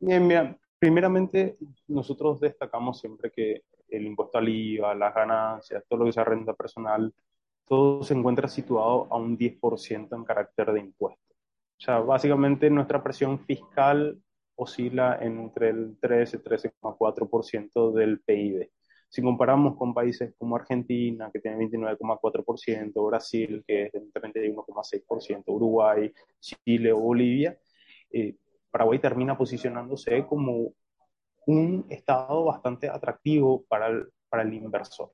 Bien, 0.00 0.26
mira, 0.26 0.58
primeramente 0.76 1.56
nosotros 1.86 2.40
destacamos 2.40 2.98
siempre 2.98 3.30
que 3.30 3.62
el 3.92 4.06
impuesto 4.06 4.38
al 4.38 4.48
IVA, 4.48 4.94
las 4.94 5.14
ganancias, 5.14 5.84
todo 5.88 6.00
lo 6.00 6.06
que 6.06 6.12
sea 6.12 6.24
renta 6.24 6.54
personal, 6.54 7.12
todo 7.66 8.02
se 8.02 8.14
encuentra 8.14 8.48
situado 8.48 9.06
a 9.10 9.16
un 9.16 9.38
10% 9.38 10.16
en 10.16 10.24
carácter 10.24 10.72
de 10.72 10.80
impuesto. 10.80 11.34
O 11.34 11.84
sea, 11.84 12.00
básicamente 12.00 12.70
nuestra 12.70 13.02
presión 13.02 13.40
fiscal 13.40 14.20
oscila 14.56 15.18
entre 15.20 15.70
el 15.70 15.96
13 16.00 16.36
y 16.36 16.40
13,4% 16.40 17.92
del 17.92 18.20
PIB. 18.20 18.70
Si 19.08 19.20
comparamos 19.20 19.76
con 19.76 19.92
países 19.92 20.34
como 20.38 20.56
Argentina, 20.56 21.30
que 21.32 21.40
tiene 21.40 21.58
29,4%, 21.58 23.06
Brasil, 23.06 23.62
que 23.66 23.84
es 23.84 23.92
del 23.92 24.12
31,6%, 24.12 25.42
Uruguay, 25.48 26.12
Chile 26.40 26.92
o 26.92 27.00
Bolivia, 27.00 27.58
eh, 28.10 28.36
Paraguay 28.70 28.98
termina 28.98 29.36
posicionándose 29.36 30.26
como 30.26 30.72
un 31.46 31.86
estado 31.88 32.44
bastante 32.44 32.88
atractivo 32.88 33.64
para 33.68 33.88
el, 33.88 34.08
para 34.28 34.42
el 34.42 34.54
inversor. 34.54 35.12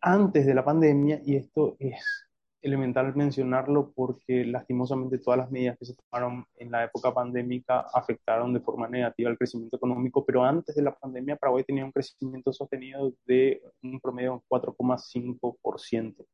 Antes 0.00 0.46
de 0.46 0.54
la 0.54 0.64
pandemia, 0.64 1.20
y 1.24 1.36
esto 1.36 1.76
es 1.78 2.28
elemental 2.62 3.14
mencionarlo 3.14 3.92
porque 3.94 4.44
lastimosamente 4.44 5.18
todas 5.18 5.38
las 5.38 5.50
medidas 5.50 5.78
que 5.78 5.86
se 5.86 5.94
tomaron 5.94 6.44
en 6.56 6.70
la 6.70 6.84
época 6.84 7.14
pandémica 7.14 7.86
afectaron 7.92 8.52
de 8.52 8.60
forma 8.60 8.88
negativa 8.88 9.30
el 9.30 9.38
crecimiento 9.38 9.76
económico, 9.76 10.24
pero 10.24 10.42
antes 10.42 10.74
de 10.74 10.82
la 10.82 10.94
pandemia 10.94 11.36
Paraguay 11.36 11.64
tenía 11.64 11.84
un 11.84 11.92
crecimiento 11.92 12.52
sostenido 12.52 13.12
de 13.26 13.62
un 13.82 14.00
promedio 14.00 14.34
de 14.34 14.40
4,5% 14.48 16.26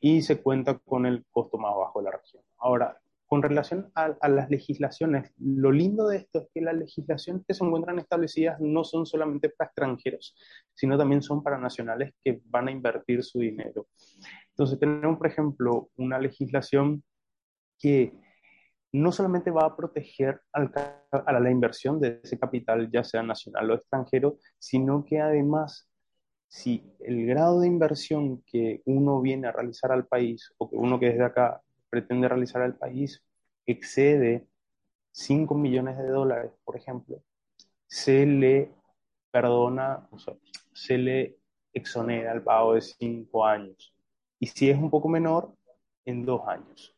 y 0.00 0.22
se 0.22 0.40
cuenta 0.40 0.78
con 0.78 1.04
el 1.04 1.24
costo 1.30 1.58
más 1.58 1.74
bajo 1.76 2.00
de 2.00 2.04
la 2.06 2.16
región. 2.16 2.42
Ahora, 2.58 2.98
con 3.30 3.42
relación 3.44 3.92
a, 3.94 4.28
las 4.28 4.50
legislaciones, 4.50 5.30
lo 5.38 5.70
lindo 5.70 6.08
de 6.08 6.16
esto 6.16 6.40
es 6.40 6.48
que 6.52 6.62
las 6.62 6.74
legislaciones 6.74 7.44
que 7.46 7.54
se 7.54 7.64
encuentran 7.64 8.00
establecidas 8.00 8.58
no 8.58 8.82
son 8.82 9.06
solamente 9.06 9.50
para 9.50 9.68
extranjeros, 9.68 10.34
sino 10.74 10.98
también 10.98 11.22
son 11.22 11.40
para 11.40 11.56
nacionales 11.56 12.12
que 12.24 12.42
van 12.46 12.66
a 12.66 12.72
invertir 12.72 13.22
su 13.22 13.38
dinero. 13.38 13.86
Entonces 14.48 14.80
tenemos, 14.80 15.16
por 15.16 15.28
ejemplo, 15.28 15.90
una 15.96 16.18
legislación 16.18 17.04
que 17.78 18.12
no 18.90 19.12
solamente 19.12 19.52
va 19.52 19.64
a 19.64 19.76
proteger 19.76 20.40
a 20.52 21.40
la 21.40 21.50
inversión 21.52 22.00
de 22.00 22.18
ese 22.24 22.36
capital, 22.36 22.90
ya 22.90 23.04
sea 23.04 23.22
nacional 23.22 23.70
o 23.70 23.74
extranjero, 23.74 24.38
sino 24.58 25.04
que 25.04 25.20
además, 25.20 25.88
si 26.48 26.82
el 26.98 27.24
grado 27.26 27.60
de 27.60 27.68
inversión 27.68 28.42
que 28.44 28.82
uno 28.86 29.20
viene 29.20 29.46
a 29.46 29.52
realizar 29.52 29.92
al 29.92 30.08
país 30.08 30.52
o 30.58 30.68
que 30.68 30.74
uno 30.74 30.98
que 30.98 31.10
desde 31.10 31.26
acá 31.26 31.62
pretende 31.90 32.28
realizar 32.28 32.62
al 32.62 32.76
país 32.76 33.22
excede 33.66 34.46
5 35.12 35.54
millones 35.54 35.98
de 35.98 36.08
dólares, 36.08 36.52
por 36.64 36.76
ejemplo, 36.76 37.22
se 37.86 38.26
le 38.26 38.72
perdona, 39.30 40.08
o 40.10 40.18
sea, 40.18 40.34
se 40.72 40.98
le 40.98 41.38
exonera 41.72 42.32
el 42.32 42.42
pago 42.42 42.74
de 42.74 42.80
5 42.80 43.46
años. 43.46 43.94
Y 44.38 44.46
si 44.46 44.70
es 44.70 44.78
un 44.78 44.90
poco 44.90 45.08
menor, 45.08 45.54
en 46.04 46.24
2 46.24 46.48
años. 46.48 46.96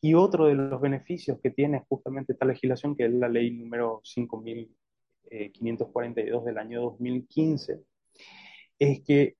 Y 0.00 0.14
otro 0.14 0.46
de 0.46 0.54
los 0.54 0.80
beneficios 0.80 1.38
que 1.40 1.50
tiene 1.50 1.84
justamente 1.88 2.32
esta 2.32 2.46
legislación, 2.46 2.94
que 2.96 3.06
es 3.06 3.12
la 3.12 3.28
ley 3.28 3.50
número 3.50 4.00
5542 4.04 6.44
del 6.44 6.58
año 6.58 6.82
2015, 6.82 7.82
es 8.78 9.00
que 9.02 9.36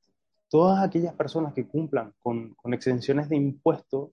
todas 0.49 0.85
aquellas 0.85 1.15
personas 1.15 1.55
que 1.55 1.69
cumplan 1.69 2.13
con, 2.19 2.55
con 2.55 2.75
exenciones 2.75 3.29
de 3.29 3.37
impuestos 3.37 4.11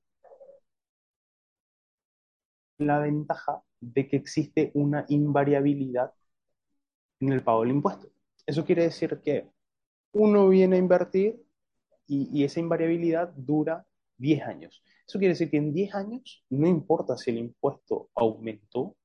la 2.77 2.99
ventaja 2.99 3.61
de 3.79 4.07
que 4.07 4.17
existe 4.17 4.71
una 4.73 5.05
invariabilidad 5.09 6.13
en 7.19 7.31
el 7.31 7.43
pago 7.43 7.61
del 7.61 7.71
impuesto. 7.71 8.09
Eso 8.45 8.65
quiere 8.65 8.83
decir 8.83 9.21
que 9.23 9.49
uno 10.13 10.49
viene 10.49 10.75
a 10.75 10.79
invertir 10.79 11.41
y, 12.07 12.43
esa 12.43 12.59
invariabilidad 12.59 13.33
dura 13.35 13.85
10 14.17 14.43
años. 14.43 14.83
Eso 15.07 15.19
quiere 15.19 15.33
decir 15.33 15.49
que 15.49 15.57
en 15.57 15.73
10 15.73 15.95
años 15.95 16.45
no 16.49 16.67
importa 16.67 17.17
si 17.17 17.31
el 17.31 17.37
impuesto 17.39 18.09
aumentó, 18.15 18.95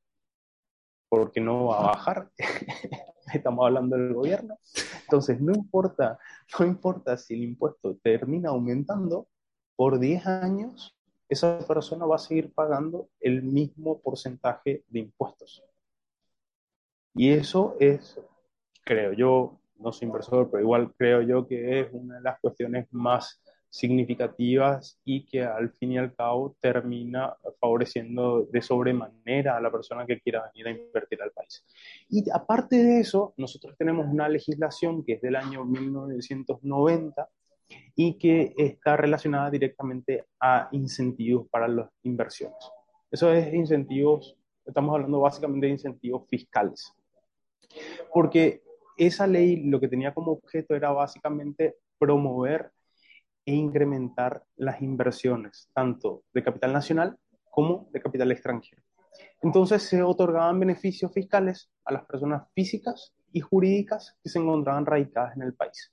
porque 1.09 1.40
no 1.40 1.66
va 1.66 1.78
a 1.78 1.87
bajar, 1.94 2.30
estamos 3.35 3.66
hablando 3.66 3.96
del 3.96 4.14
gobierno, 4.14 4.59
entonces 5.02 5.40
no 5.40 5.52
importa, 5.52 6.18
no 6.59 6.66
importa 6.66 7.16
si 7.16 7.35
el 7.35 7.42
impuesto 7.42 7.96
termina 8.02 8.50
aumentando, 8.50 9.26
por 9.76 9.98
10 9.98 10.26
años 10.26 10.94
esa 11.31 11.61
persona 11.61 12.05
va 12.07 12.16
a 12.16 12.19
seguir 12.19 12.53
pagando 12.53 13.09
el 13.21 13.43
mismo 13.43 14.01
porcentaje 14.01 14.85
de 14.88 14.99
impuestos. 14.99 15.62
Y 17.14 17.31
eso 17.31 17.77
es, 17.79 18.21
creo 18.85 19.12
yo, 19.12 19.61
no 19.79 19.93
soy 19.93 20.07
inversor, 20.07 20.51
pero 20.51 20.62
igual 20.62 20.93
creo 20.99 21.23
yo 21.23 21.47
que 21.47 21.81
es 21.81 21.88
una 21.93 22.16
de 22.16 22.23
las 22.23 22.40
cuestiones 22.40 22.88
más 22.90 23.40
significativas 23.71 24.99
y 25.05 25.25
que 25.25 25.45
al 25.45 25.71
fin 25.71 25.93
y 25.93 25.99
al 25.99 26.14
cabo 26.16 26.57
termina 26.61 27.37
favoreciendo 27.61 28.45
de 28.47 28.61
sobremanera 28.61 29.57
a 29.57 29.61
la 29.61 29.71
persona 29.71 30.05
que 30.05 30.21
quiera 30.21 30.51
venir 30.53 30.66
a 30.66 30.71
invertir 30.73 31.23
al 31.23 31.31
país. 31.31 31.64
Y 32.09 32.29
aparte 32.31 32.83
de 32.83 32.99
eso, 32.99 33.35
nosotros 33.37 33.77
tenemos 33.79 34.07
una 34.09 34.29
legislación 34.29 35.05
que 35.05 35.12
es 35.14 35.23
del 35.23 35.37
año 35.37 35.64
1990 35.64 37.29
y 37.94 38.18
que 38.18 38.54
está 38.56 38.96
relacionada 38.96 39.50
directamente 39.50 40.24
a 40.40 40.68
incentivos 40.72 41.48
para 41.48 41.68
las 41.68 41.88
inversiones. 42.02 42.59
Eso 43.11 43.33
es 43.33 43.52
incentivos, 43.52 44.37
estamos 44.64 44.94
hablando 44.94 45.20
básicamente 45.20 45.66
de 45.66 45.72
incentivos 45.72 46.28
fiscales. 46.28 46.92
Porque 48.12 48.62
esa 48.96 49.26
ley 49.26 49.64
lo 49.64 49.80
que 49.80 49.88
tenía 49.88 50.14
como 50.14 50.33
objeto 50.33 50.74
era 50.74 50.90
básicamente 50.90 51.76
promover 51.98 52.72
e 53.44 53.54
incrementar 53.54 54.44
las 54.56 54.80
inversiones, 54.83 55.68
tanto 55.74 56.24
de 56.33 56.42
capital 56.42 56.72
nacional 56.72 57.18
como 57.50 57.88
de 57.92 58.00
capital 58.00 58.30
extranjero. 58.33 58.83
Entonces 59.42 59.83
se 59.83 60.02
otorgaban 60.02 60.61
beneficios 60.61 61.12
fiscales 61.12 61.70
a 61.85 61.92
las 61.92 62.04
personas 62.04 62.44
físicas 62.54 63.12
y 63.33 63.40
jurídicas 63.40 64.16
que 64.22 64.28
se 64.28 64.38
encontraban 64.38 64.87
radicadas 64.87 65.37
en 65.37 65.42
el 65.42 65.54
país. 65.54 65.92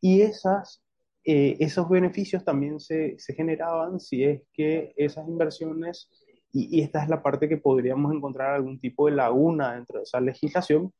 Y 0.00 0.22
esas 0.22 0.82
eh, 1.28 1.56
esos 1.58 1.88
beneficios 1.88 2.44
también 2.44 2.78
se, 2.78 3.18
se, 3.18 3.34
generaban 3.34 3.98
si 3.98 4.22
es 4.22 4.42
que 4.52 4.94
esas 4.96 5.26
inversiones, 5.26 6.08
y, 6.52 6.80
esta 6.80 7.02
es 7.02 7.08
la 7.08 7.20
parte 7.20 7.48
que 7.48 7.56
podríamos 7.56 8.14
encontrar 8.14 8.54
algún 8.54 8.78
tipo 8.78 9.06
de 9.06 9.16
laguna 9.16 9.74
dentro 9.74 9.98
de 9.98 10.04
esa 10.04 10.20
legislación, 10.20 10.92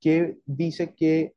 que 0.00 0.38
dice 0.46 0.94
que 0.94 1.34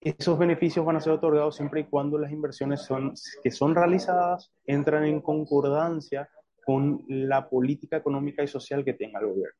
esos 0.00 0.36
beneficios 0.36 0.84
van 0.84 0.96
a 0.96 1.00
ser 1.00 1.12
otorgados 1.12 1.54
siempre 1.54 1.82
y 1.82 1.84
cuando 1.84 2.18
las 2.18 2.32
inversiones 2.32 2.82
son, 2.82 3.14
que 3.44 3.52
son 3.52 3.76
realizadas 3.76 4.52
entran 4.64 5.04
en 5.04 5.20
concordancia 5.20 6.28
con 6.66 7.04
la 7.06 7.48
política 7.48 7.98
económica 7.98 8.42
y 8.42 8.48
social 8.48 8.84
que 8.84 8.94
tenga 8.94 9.20
el 9.20 9.26
gobierno. 9.26 9.58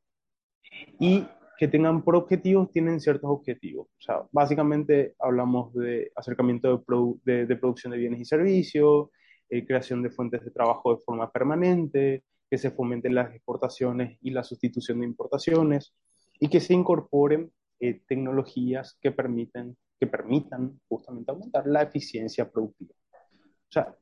Y 0.99 1.25
que 1.59 1.67
tengan 1.67 2.03
por 2.03 2.15
objetivos 2.15 2.71
tienen 2.71 3.01
ciertos 3.01 3.29
objetivos. 3.29 3.87
O 3.87 4.01
sea, 4.01 4.23
básicamente 4.31 5.15
hablamos 5.19 5.73
de 5.73 6.09
acercamiento 6.15 6.85
de, 7.25 7.45
de, 7.45 7.55
producción 7.57 7.91
de 7.91 7.97
bienes 7.97 8.21
y 8.21 8.25
servicios, 8.25 9.09
eh, 9.49 9.65
creación 9.65 10.01
de 10.01 10.09
fuentes 10.09 10.41
de 10.45 10.51
trabajo 10.51 10.95
de 10.95 11.01
forma 11.01 11.29
permanente, 11.29 12.23
que 12.49 12.57
se 12.57 12.71
fomenten 12.71 13.13
las 13.13 13.35
exportaciones 13.35 14.17
y 14.21 14.29
la 14.29 14.45
sustitución 14.45 15.01
de 15.01 15.07
importaciones 15.07 15.93
y 16.39 16.47
que 16.47 16.61
se 16.61 16.73
incorporen 16.73 17.51
eh, 17.81 18.03
tecnologías 18.07 18.97
que, 19.01 19.11
permiten, 19.11 19.75
que 19.99 20.07
permitan 20.07 20.79
justamente 20.87 21.29
aumentar 21.29 21.67
la 21.67 21.81
eficiencia 21.81 22.49
productiva. 22.49 22.93
O 23.11 23.69
sea, 23.69 23.93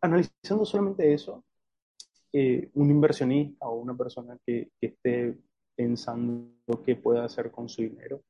analizando 0.00 0.64
solamente 0.64 1.12
eso, 1.12 1.44
eh, 2.32 2.70
un 2.74 2.92
inversionista 2.92 3.66
o 3.66 3.74
una 3.74 3.96
persona 3.96 4.38
que, 4.46 4.70
que 4.80 4.86
esté 4.86 5.36
pensando 5.74 6.82
qué 6.84 6.96
puede 6.96 7.20
hacer 7.20 7.50
con 7.50 7.68
su 7.68 7.82
dinero, 7.82 8.22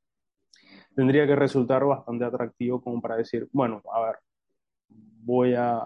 tendría 0.94 1.26
que 1.26 1.36
resultar 1.36 1.84
bastante 1.84 2.24
atractivo 2.24 2.80
como 2.82 3.00
para 3.00 3.16
decir, 3.16 3.48
bueno, 3.52 3.82
a 3.92 4.00
ver, 4.06 4.16
voy 4.88 5.54
a 5.54 5.78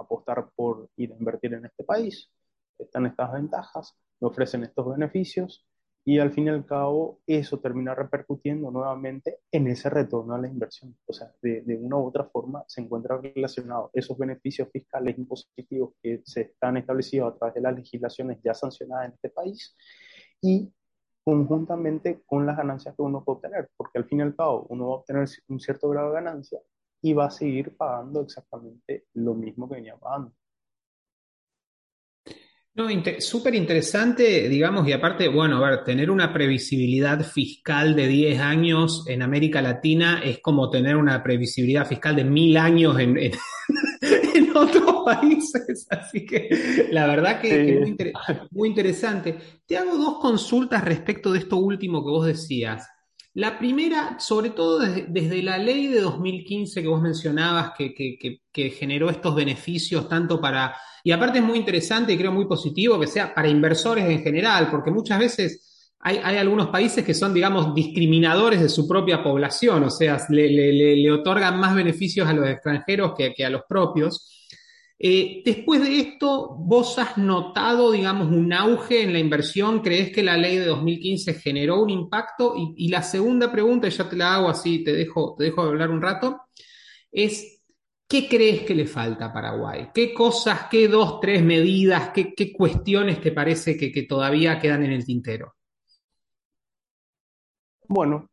apostar 0.00 0.50
por 0.54 0.90
ir 0.96 1.12
a 1.12 1.16
invertir 1.16 1.54
en 1.54 1.66
este 1.66 1.84
país, 1.84 2.30
están 2.78 3.06
estas 3.06 3.32
ventajas, 3.32 3.96
me 4.20 4.28
ofrecen 4.28 4.64
estos 4.64 4.88
beneficios 4.88 5.66
y 6.04 6.18
al 6.20 6.30
fin 6.30 6.46
y 6.46 6.50
al 6.50 6.64
cabo 6.64 7.20
eso 7.26 7.58
termina 7.58 7.94
repercutiendo 7.94 8.70
nuevamente 8.70 9.40
en 9.50 9.66
ese 9.66 9.90
retorno 9.90 10.34
a 10.34 10.38
la 10.38 10.46
inversión. 10.46 10.96
O 11.04 11.12
sea, 11.12 11.32
de, 11.42 11.62
de 11.62 11.76
una 11.76 11.96
u 11.96 12.06
otra 12.06 12.24
forma 12.24 12.64
se 12.68 12.80
encuentra 12.80 13.20
relacionado 13.20 13.90
esos 13.92 14.16
beneficios 14.16 14.68
fiscales 14.70 15.18
impositivos 15.18 15.94
que 16.00 16.22
se 16.24 16.42
están 16.42 16.76
establecidos 16.76 17.34
a 17.34 17.36
través 17.36 17.54
de 17.56 17.60
las 17.60 17.74
legislaciones 17.74 18.38
ya 18.42 18.54
sancionadas 18.54 19.06
en 19.06 19.14
este 19.14 19.30
país 19.30 19.76
y 20.40 20.72
conjuntamente 21.26 22.22
con 22.24 22.46
las 22.46 22.56
ganancias 22.56 22.94
que 22.94 23.02
uno 23.02 23.24
puede 23.24 23.38
obtener, 23.38 23.68
porque 23.76 23.98
al 23.98 24.04
fin 24.04 24.20
y 24.20 24.22
al 24.22 24.36
cabo 24.36 24.64
uno 24.68 24.86
va 24.86 24.94
a 24.94 24.98
obtener 24.98 25.28
un 25.48 25.58
cierto 25.58 25.88
grado 25.88 26.10
de 26.10 26.14
ganancia 26.14 26.60
y 27.02 27.14
va 27.14 27.26
a 27.26 27.30
seguir 27.32 27.76
pagando 27.76 28.20
exactamente 28.20 29.06
lo 29.14 29.34
mismo 29.34 29.68
que 29.68 29.74
venía 29.74 29.96
pagando. 29.96 30.32
No, 32.74 32.86
súper 33.18 33.56
interesante, 33.56 34.48
digamos, 34.48 34.86
y 34.86 34.92
aparte, 34.92 35.26
bueno, 35.26 35.56
a 35.56 35.70
ver, 35.70 35.82
tener 35.82 36.12
una 36.12 36.32
previsibilidad 36.32 37.20
fiscal 37.24 37.96
de 37.96 38.06
10 38.06 38.38
años 38.38 39.04
en 39.08 39.22
América 39.22 39.60
Latina 39.60 40.20
es 40.22 40.38
como 40.38 40.70
tener 40.70 40.94
una 40.94 41.24
previsibilidad 41.24 41.86
fiscal 41.86 42.14
de 42.14 42.24
mil 42.24 42.56
años 42.56 43.00
en, 43.00 43.16
otros 44.60 45.04
países. 45.04 45.86
Así 45.90 46.24
que 46.24 46.88
la 46.90 47.06
verdad 47.06 47.40
que, 47.40 47.72
es 47.72 47.80
muy, 48.50 48.68
interesante. 48.68 49.38
Te 49.66 49.76
hago 49.76 49.96
dos 49.96 50.18
consultas 50.18 50.84
respecto 50.84 51.32
de 51.32 51.40
esto 51.40 51.56
último 51.56 52.04
que 52.04 52.10
vos 52.10 52.26
decías. 52.26 52.88
La 53.34 53.58
primera, 53.58 54.18
sobre 54.18 54.50
todo 54.50 54.78
desde, 54.78 55.42
la 55.42 55.58
ley 55.58 55.88
de 55.88 56.00
2015 56.00 56.80
que 56.80 56.88
vos 56.88 57.02
mencionabas, 57.02 57.72
que, 57.76 57.94
que, 57.94 58.70
generó 58.70 59.10
estos 59.10 59.34
beneficios 59.34 60.08
tanto 60.08 60.40
para, 60.40 60.74
y 61.04 61.12
aparte 61.12 61.38
es 61.40 61.44
muy 61.44 61.58
interesante 61.58 62.14
y 62.14 62.16
creo 62.16 62.32
muy 62.32 62.46
positivo 62.46 62.98
que 62.98 63.06
sea 63.06 63.34
para 63.34 63.48
inversores 63.48 64.06
en 64.06 64.22
general, 64.22 64.70
porque 64.70 64.90
muchas 64.90 65.18
veces 65.18 65.66
hay, 66.00 66.36
algunos 66.36 66.68
países 66.68 67.04
que 67.04 67.14
son, 67.14 67.34
digamos, 67.34 67.74
discriminadores 67.74 68.60
de 68.60 68.68
su 68.68 68.86
propia 68.86 69.24
población, 69.24 69.82
o 69.82 69.90
sea, 69.90 70.24
le, 70.28 70.48
le 70.48 71.10
otorgan 71.10 71.58
más 71.58 71.74
beneficios 71.74 72.28
a 72.28 72.32
los 72.32 72.48
extranjeros 72.48 73.12
que, 73.16 73.44
a 73.44 73.50
los 73.50 73.62
propios. 73.68 74.45
Eh, 74.98 75.42
después 75.44 75.82
de 75.82 76.00
esto, 76.00 76.56
¿vos 76.58 76.98
has 76.98 77.18
notado, 77.18 77.92
digamos, 77.92 78.28
un 78.28 78.52
auge 78.52 79.02
en 79.02 79.12
la 79.12 79.18
inversión? 79.18 79.80
¿Crees 79.80 80.10
que 80.10 80.22
la 80.22 80.36
ley 80.36 80.56
de 80.56 80.66
2015 80.66 81.34
generó 81.34 81.82
un 81.82 81.90
impacto? 81.90 82.54
Y, 82.56 82.88
la 82.88 83.02
segunda 83.02 83.52
pregunta, 83.52 83.88
ya 83.88 84.08
te 84.08 84.16
la 84.16 84.34
hago 84.36 84.48
así, 84.48 84.82
te 84.82 84.92
dejo, 84.92 85.34
te 85.36 85.44
dejo 85.44 85.62
hablar 85.62 85.90
un 85.90 86.02
rato, 86.02 86.42
es 87.12 87.52
¿Qué 88.08 88.28
crees 88.28 88.62
que 88.62 88.74
le 88.74 88.86
falta 88.86 89.26
a 89.26 89.32
Paraguay? 89.32 89.88
¿Qué 89.92 90.14
cosas, 90.14 90.68
qué 90.70 90.86
dos, 90.86 91.18
tres 91.20 91.42
medidas, 91.42 92.10
qué, 92.10 92.52
cuestiones 92.52 93.20
te 93.20 93.32
parece 93.32 93.76
que, 93.76 93.90
que 93.90 94.04
todavía 94.04 94.60
quedan 94.60 94.84
en 94.84 94.92
el 94.92 95.04
tintero? 95.04 95.56
Bueno, 97.88 98.30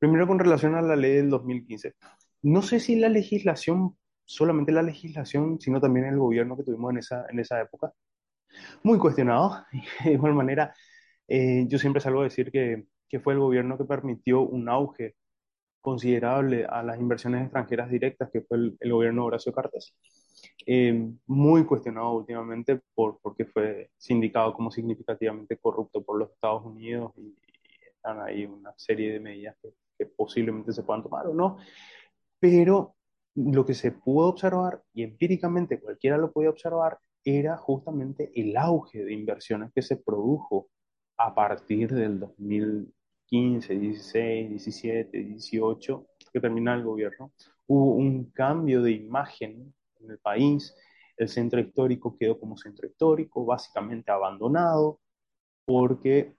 primero 0.00 0.26
con 0.26 0.40
relación 0.40 0.74
a 0.74 0.82
la 0.82 0.96
ley 0.96 1.12
del 1.12 1.30
2015. 1.30 1.94
No 2.42 2.62
sé 2.62 2.80
si 2.80 2.96
la 2.96 3.08
legislación, 3.08 3.96
solamente 4.24 4.72
la 4.72 4.82
legislación, 4.82 5.60
sino 5.60 5.80
también 5.80 6.06
el 6.06 6.18
gobierno 6.18 6.56
que 6.56 6.64
tuvimos 6.64 6.92
en 6.92 6.98
esa, 6.98 7.26
en 7.30 7.40
esa 7.40 7.60
época, 7.60 7.92
muy 8.82 8.98
cuestionado. 8.98 9.64
De 10.04 10.12
igual 10.12 10.34
manera, 10.34 10.74
eh, 11.28 11.64
yo 11.68 11.78
siempre 11.78 12.00
salgo 12.00 12.20
a 12.20 12.24
decir 12.24 12.50
que, 12.52 12.84
que 13.08 13.20
fue 13.20 13.34
el 13.34 13.40
gobierno 13.40 13.78
que 13.78 13.84
permitió 13.84 14.42
un 14.42 14.68
auge 14.68 15.16
considerable 15.80 16.66
a 16.66 16.82
las 16.82 16.98
inversiones 16.98 17.42
extranjeras 17.42 17.90
directas, 17.90 18.30
que 18.32 18.42
fue 18.42 18.58
el, 18.58 18.76
el 18.80 18.92
gobierno 18.92 19.22
de 19.22 19.26
Horacio 19.28 19.52
Cartes. 19.52 19.94
Eh, 20.66 21.10
muy 21.26 21.64
cuestionado 21.66 22.12
últimamente 22.12 22.80
por, 22.94 23.18
porque 23.20 23.44
fue 23.46 23.90
sindicado 23.96 24.54
como 24.54 24.70
significativamente 24.70 25.58
corrupto 25.58 26.02
por 26.02 26.18
los 26.18 26.30
Estados 26.32 26.64
Unidos 26.64 27.12
y, 27.16 27.22
y 27.22 27.36
están 27.94 28.20
ahí 28.20 28.46
una 28.46 28.72
serie 28.76 29.12
de 29.12 29.20
medidas 29.20 29.56
que, 29.62 29.70
que 29.98 30.06
posiblemente 30.06 30.72
se 30.72 30.82
puedan 30.82 31.02
tomar 31.02 31.26
o 31.26 31.34
no. 31.34 31.58
Pero 32.38 32.96
lo 33.34 33.64
que 33.66 33.74
se 33.74 33.92
pudo 33.92 34.28
observar, 34.28 34.82
y 34.92 35.02
empíricamente 35.02 35.80
cualquiera 35.80 36.18
lo 36.18 36.32
podía 36.32 36.50
observar, 36.50 36.98
era 37.24 37.56
justamente 37.56 38.30
el 38.34 38.56
auge 38.56 39.04
de 39.04 39.12
inversiones 39.12 39.72
que 39.74 39.82
se 39.82 39.96
produjo 39.96 40.68
a 41.16 41.34
partir 41.34 41.92
del 41.92 42.20
2015, 42.20 43.74
16, 43.78 44.50
17, 44.50 45.18
18, 45.18 46.06
que 46.32 46.40
termina 46.40 46.74
el 46.74 46.84
gobierno. 46.84 47.32
Hubo 47.66 47.94
un 47.94 48.30
cambio 48.30 48.82
de 48.82 48.92
imagen 48.92 49.74
en 50.00 50.10
el 50.10 50.18
país. 50.18 50.74
El 51.16 51.28
centro 51.28 51.60
histórico 51.60 52.16
quedó 52.18 52.38
como 52.38 52.56
centro 52.56 52.86
histórico, 52.86 53.44
básicamente 53.44 54.10
abandonado, 54.10 55.00
porque 55.64 56.36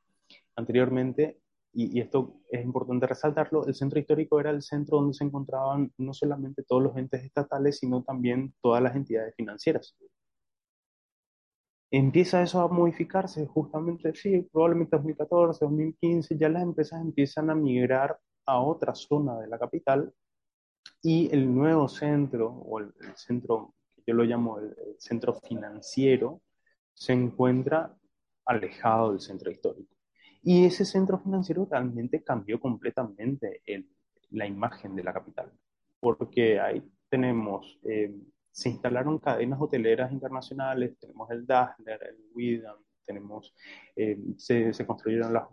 anteriormente 0.55 1.39
y, 1.76 2.00
esto 2.00 2.42
es 2.50 2.64
importante 2.64 3.06
resaltarlo, 3.06 3.66
el 3.68 3.76
centro 3.76 4.00
histórico 4.00 4.40
era 4.40 4.50
el 4.52 4.62
centro 4.62 4.98
donde 4.98 5.14
se 5.14 5.26
encontraban 5.26 5.92
no 5.98 6.14
solamente 6.14 6.64
todos 6.64 6.82
los 6.84 6.98
entes 6.98 7.24
estatales, 7.24 7.80
sino 7.80 8.02
también 8.04 8.54
todas 8.62 8.82
las 8.82 8.96
entidades 8.96 9.36
financieras. 9.36 9.96
Empieza 11.92 12.42
eso 12.42 12.62
a 12.62 12.68
modificarse 12.70 13.46
justamente, 13.46 14.14
sí, 14.16 14.42
probablemente 14.52 14.96
2014, 14.96 15.66
2015, 15.66 16.38
ya 16.38 16.50
las 16.50 16.64
empresas 16.64 17.02
empiezan 17.02 17.50
a 17.50 17.56
migrar 17.56 18.18
a 18.46 18.60
otra 18.62 18.96
zona 18.96 19.40
de 19.40 19.48
la 19.48 19.60
capital 19.60 20.14
y 21.02 21.30
el 21.34 21.54
nuevo 21.54 21.88
centro, 21.90 22.48
o 22.50 22.80
el, 22.80 22.94
el 23.02 23.16
centro, 23.18 23.76
yo 24.08 24.14
lo 24.14 24.24
llamo 24.24 24.60
el 24.60 24.76
centro 24.98 25.34
financiero, 25.34 26.42
se 26.94 27.14
encuentra 27.14 27.96
alejado 28.46 29.12
del 29.12 29.20
centro 29.20 29.52
histórico. 29.52 29.94
Y 30.47 30.65
ese 30.65 30.86
centro 30.86 31.17
financiero 31.17 31.67
realmente 31.69 32.23
cambió 32.23 32.60
completamente 32.60 33.63
el, 33.65 33.89
la 34.29 34.45
imagen 34.45 34.95
de 34.95 35.03
la 35.03 35.12
capital, 35.12 35.51
porque 35.99 36.60
ahí 36.60 36.84
tenemos, 37.10 37.79
eh, 37.84 38.15
se 38.51 38.69
instalaron 38.69 39.17
cadenas 39.17 39.60
hoteleras 39.60 40.12
internacionales, 40.12 40.99
tenemos 40.99 41.31
el 41.31 41.47
Dazzler, 41.47 41.99
el 42.03 42.17
Widam, 42.36 42.77
tenemos, 43.03 43.55
eh, 43.95 44.19
se, 44.38 44.71
se, 44.71 44.86
construyeron 44.86 45.34
las, 45.34 45.47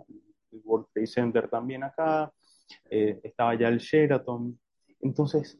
el 0.50 0.60
World 0.62 0.88
Trade 0.92 1.06
Center 1.06 1.48
también 1.48 1.84
acá, 1.84 2.30
eh, 2.90 3.18
estaba 3.22 3.54
ya 3.54 3.68
el 3.68 3.78
Sheraton. 3.78 4.60
Entonces, 5.00 5.58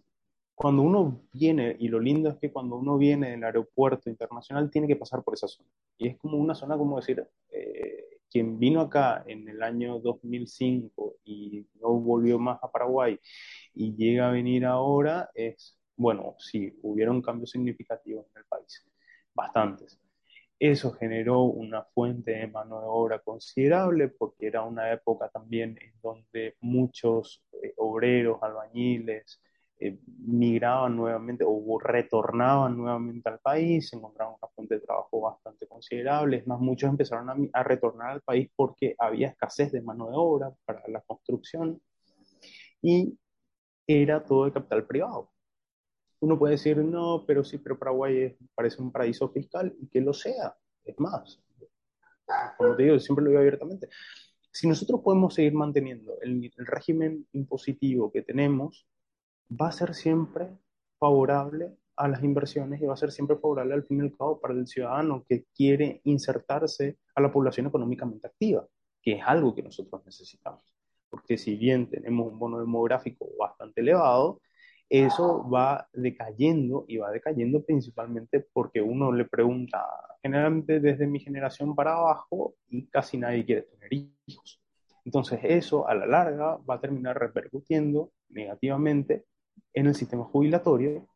cuando 0.55 0.83
uno 0.83 1.23
viene, 1.33 1.75
y 1.79 1.89
lo 1.89 1.99
lindo 1.99 2.29
es 2.29 2.37
que 2.37 2.53
cuando 2.53 2.77
uno 2.77 2.99
viene 2.99 3.31
del 3.31 3.45
aeropuerto 3.45 4.11
internacional, 4.11 4.71
tiene 4.71 4.87
que 4.87 4.97
pasar 4.97 5.23
por 5.23 5.33
esa 5.33 5.49
zona. 5.49 5.71
Y 5.97 6.09
es 6.09 6.19
como 6.19 6.37
una 6.37 6.55
zona, 6.55 6.77
como 6.77 6.97
decir, 6.97 7.27
eh, 7.51 8.12
quien 8.33 8.59
vino 8.59 8.81
acá 8.81 9.25
en 9.27 9.49
el 9.49 9.63
año 9.63 9.99
2005 10.01 11.17
y 11.25 11.67
no 11.81 11.91
volvió 12.01 12.39
más 12.39 12.59
a 12.63 12.71
Paraguay 12.71 13.19
y 13.75 13.95
llega 13.95 14.29
a 14.29 14.33
venir 14.33 14.65
ahora, 14.65 15.31
es, 15.35 15.79
bueno, 15.97 16.35
sí, 16.39 16.73
hubieron 16.83 17.23
cambios 17.23 17.51
significativos 17.51 18.27
en 18.35 18.39
el 18.39 18.45
país, 18.47 18.85
bastantes. 19.35 20.01
Eso 20.59 20.93
generó 20.93 21.43
una 21.43 21.83
fuente 21.85 22.33
de 22.33 22.47
mano 22.47 22.81
de 22.81 22.87
obra 22.89 23.19
considerable 23.19 24.09
porque 24.09 24.47
era 24.47 24.63
una 24.63 24.93
época 24.93 25.29
también 25.29 25.77
en 25.81 25.93
donde 26.01 26.57
muchos 26.61 27.45
eh, 27.63 27.75
obreros, 27.77 28.43
albañiles, 28.43 29.43
eh, 29.85 29.99
migraban 30.27 30.95
nuevamente 30.95 31.45
o 31.45 31.79
retornaban 31.81 32.77
nuevamente 32.77 33.29
al 33.29 33.41
país, 33.41 33.93
encontraban 33.93 34.37
una 34.41 34.49
fuente 34.55 34.77
de 34.77 34.81
trabajo 34.81 35.21
bastante 35.23 35.67
considerable. 35.67 36.37
Es 36.37 36.47
más, 36.47 36.61
muchos 36.61 36.89
empezaron 36.89 37.51
a, 37.53 37.63
retornar 37.65 38.11
al 38.11 38.21
país 38.23 38.49
porque 38.55 38.95
había 38.97 39.31
escasez 39.31 39.73
de 39.73 39.83
mano 39.83 40.09
de 40.09 40.13
obra 40.15 40.53
para 40.65 40.87
la 40.87 41.01
construcción 41.01 41.83
y 42.81 43.19
era 43.85 44.25
todo 44.25 44.45
de 44.45 44.53
capital 44.53 44.87
privado. 44.87 45.33
Uno 46.21 46.39
puede 46.39 46.53
decir, 46.53 46.77
no, 46.79 47.25
pero 47.27 47.43
sí, 47.43 47.59
pero 47.59 47.77
Paraguay 47.77 48.23
es, 48.23 48.37
parece 48.55 48.81
un 48.81 48.93
paraíso 48.93 49.31
fiscal 49.31 49.75
y 49.81 49.89
que 49.89 50.01
lo 50.01 50.13
sea. 50.13 50.55
Es 50.85 50.99
más, 51.01 51.43
como 52.57 52.77
te 52.77 52.85
digo, 52.85 53.01
siempre 53.01 53.25
lo 53.25 53.31
digo 53.31 53.41
abiertamente. 53.41 53.89
Si 54.53 54.69
nosotros 54.69 55.01
podemos 55.03 55.35
seguir 55.35 55.55
manteniendo 55.55 56.21
el 56.21 56.53
régimen 56.59 57.27
impositivo 57.33 58.13
que 58.13 58.23
tenemos, 58.23 58.87
va 59.51 59.69
a 59.69 59.73
ser 59.73 59.95
siempre 59.95 60.49
favorable 60.99 61.77
a 61.97 62.09
las 62.09 62.23
inversiones 62.23 62.81
y 62.81 62.87
va 62.87 62.95
a 62.95 62.97
ser 62.97 63.13
siempre 63.13 63.37
favorable 63.37 63.75
al 63.75 63.85
fin 63.85 63.99
y 63.99 64.01
al 64.03 64.17
cabo 64.17 64.41
para 64.41 64.55
el 64.55 64.67
ciudadano 64.67 65.25
que 65.29 65.45
quiere 65.55 66.01
insertarse 66.05 66.99
a 67.15 67.21
la 67.21 67.31
población 67.31 67.67
económicamente 67.67 68.27
activa, 68.27 68.67
que 69.03 69.13
es 69.13 69.23
algo 69.25 69.55
que 69.55 69.63
nosotros 69.63 70.03
necesitamos. 70.05 70.63
Porque 71.11 71.37
si 71.37 71.57
bien 71.57 71.91
tenemos 71.91 72.33
un 72.33 72.39
bono 72.39 72.59
demográfico 72.59 73.29
bastante 73.39 73.83
elevado, 73.83 74.41
eso 74.89 75.49
va 75.49 75.89
decayendo 75.93 76.85
y 76.87 76.99
va 76.99 77.11
decayendo 77.11 77.65
principalmente 77.65 78.47
porque 78.53 78.81
uno 78.83 79.11
le 79.11 79.25
pregunta, 79.25 79.85
generalmente 80.23 80.81
desde 80.81 81.07
mi 81.07 81.19
generación 81.19 81.75
para 81.75 81.95
abajo, 81.95 82.55
y 82.69 82.87
casi 82.89 83.19
nadie 83.19 83.45
quiere 83.45 83.63
tener 83.63 83.91
hijos. 83.93 84.63
Entonces 85.05 85.41
eso 85.43 85.89
a 85.89 85.95
la 85.95 86.07
larga 86.07 86.57
va 86.59 86.75
a 86.75 86.81
terminar 86.81 87.19
repercutiendo 87.19 88.13
negativamente 88.29 89.25
en 89.75 89.87
el 89.87 89.95
sistema 89.95 90.25
jubilatorio, 90.25 91.07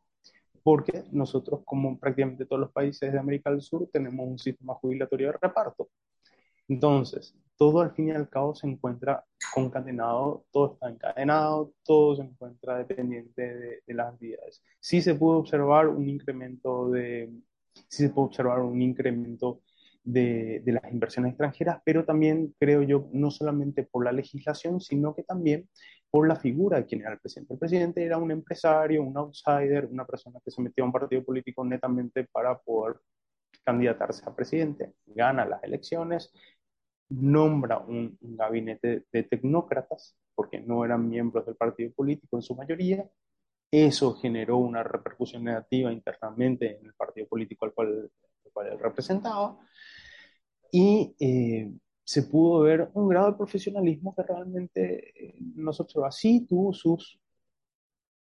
porque 0.63 1.05
nosotros, 1.13 1.61
como 1.65 1.99
prácticamente 1.99 2.47
todos 2.47 2.61
los 2.61 2.73
países 2.73 3.13
de 3.13 3.19
América 3.19 3.51
del 3.51 3.63
Sur, 3.63 3.89
tenemos 3.93 4.27
un 4.27 4.39
sistema 4.39 4.75
jubilatorio 4.75 5.29
de 5.29 5.39
reparto. 5.41 5.89
Entonces, 6.69 7.37
todo 7.57 7.81
al 7.81 7.93
fin 7.93 8.09
y 8.09 8.11
al 8.11 8.29
cabo 8.29 8.55
se 8.55 8.67
encuentra 8.67 9.25
concatenado, 9.55 10.45
todo 10.51 10.75
está 10.75 10.91
encadenado, 10.91 11.73
todo 11.85 12.17
se 12.17 12.23
encuentra 12.23 12.79
dependiente 12.79 13.43
de, 13.43 13.83
de 13.87 13.95
las 13.95 14.13
actividades. 14.13 14.63
Sí 14.81 15.01
se 15.01 15.15
pudo 15.15 15.39
observar 15.39 15.89
un 15.89 16.09
incremento 16.09 16.91
de, 16.91 17.31
sí 17.89 18.05
se 18.05 18.11
puede 18.11 18.27
observar 18.29 18.61
un 18.61 18.81
incremento 18.83 19.61
de, 20.05 20.63
de, 20.65 20.73
las 20.73 20.93
inversiones 20.93 21.31
extranjeras, 21.31 21.81
pero 21.85 22.05
también 22.05 22.55
creo 22.59 22.83
yo, 22.83 23.09
no 23.13 23.31
solamente 23.31 23.83
por 23.83 24.05
la 24.05 24.13
legislación, 24.13 24.81
sino 24.81 25.15
que 25.15 25.25
también 25.25 25.69
por 26.17 26.27
la 26.27 26.37
figura 26.37 26.79
de 26.79 26.87
quien 26.87 27.03
era 27.03 27.13
el 27.13 27.19
presidente. 27.19 27.53
El 27.53 27.59
presidente 27.59 28.03
era 28.03 28.17
un 28.17 28.31
empresario, 28.31 29.03
un 29.03 29.15
outsider, 29.19 29.85
una 29.85 30.07
persona 30.07 30.41
que 30.43 30.51
se 30.51 30.63
metió 30.63 30.83
a 30.83 30.87
un 30.87 30.93
partido 30.93 31.23
político 31.23 31.63
netamente 31.63 32.25
para 32.25 32.59
poder 32.59 32.97
candidatarse 33.63 34.23
a 34.27 34.35
presidente, 34.35 34.95
gana 35.05 35.45
las 35.45 35.63
elecciones, 35.63 36.33
nombra 37.11 37.81
un, 37.81 38.17
un 38.19 38.35
gabinete 38.35 39.05
de 39.13 39.23
tecnócratas, 39.25 40.17
porque 40.35 40.59
no 40.59 40.87
eran 40.87 41.07
miembros 41.07 41.45
del 41.45 41.57
partido 41.57 41.93
político 41.93 42.39
en 42.39 42.43
su 42.43 42.55
mayoría, 42.55 43.07
eso 43.71 44.15
generó 44.15 44.57
una 44.57 44.83
repercusión 44.83 45.45
negativa 45.45 45.93
internamente 45.93 46.79
en 46.79 46.87
el 46.87 46.95
partido 46.95 47.27
político 47.27 47.67
al 47.67 47.75
cual, 47.75 48.11
al 48.43 48.53
cual 48.55 48.69
él 48.69 48.79
representaba, 48.79 49.59
y 50.73 51.15
eh, 51.21 51.71
se 52.07 52.23
pudo 52.23 52.61
ver 52.61 52.89
un 52.95 53.09
grado 53.09 53.33
de 53.33 53.37
profesionalismo 53.37 54.15
que 54.15 54.23
realmente 54.23 55.09
eh, 55.09 55.35
no 55.57 55.73
se 55.73 55.83
observa. 55.83 56.13
Sí 56.13 56.47
tuvo 56.49 56.73
sus 56.73 57.21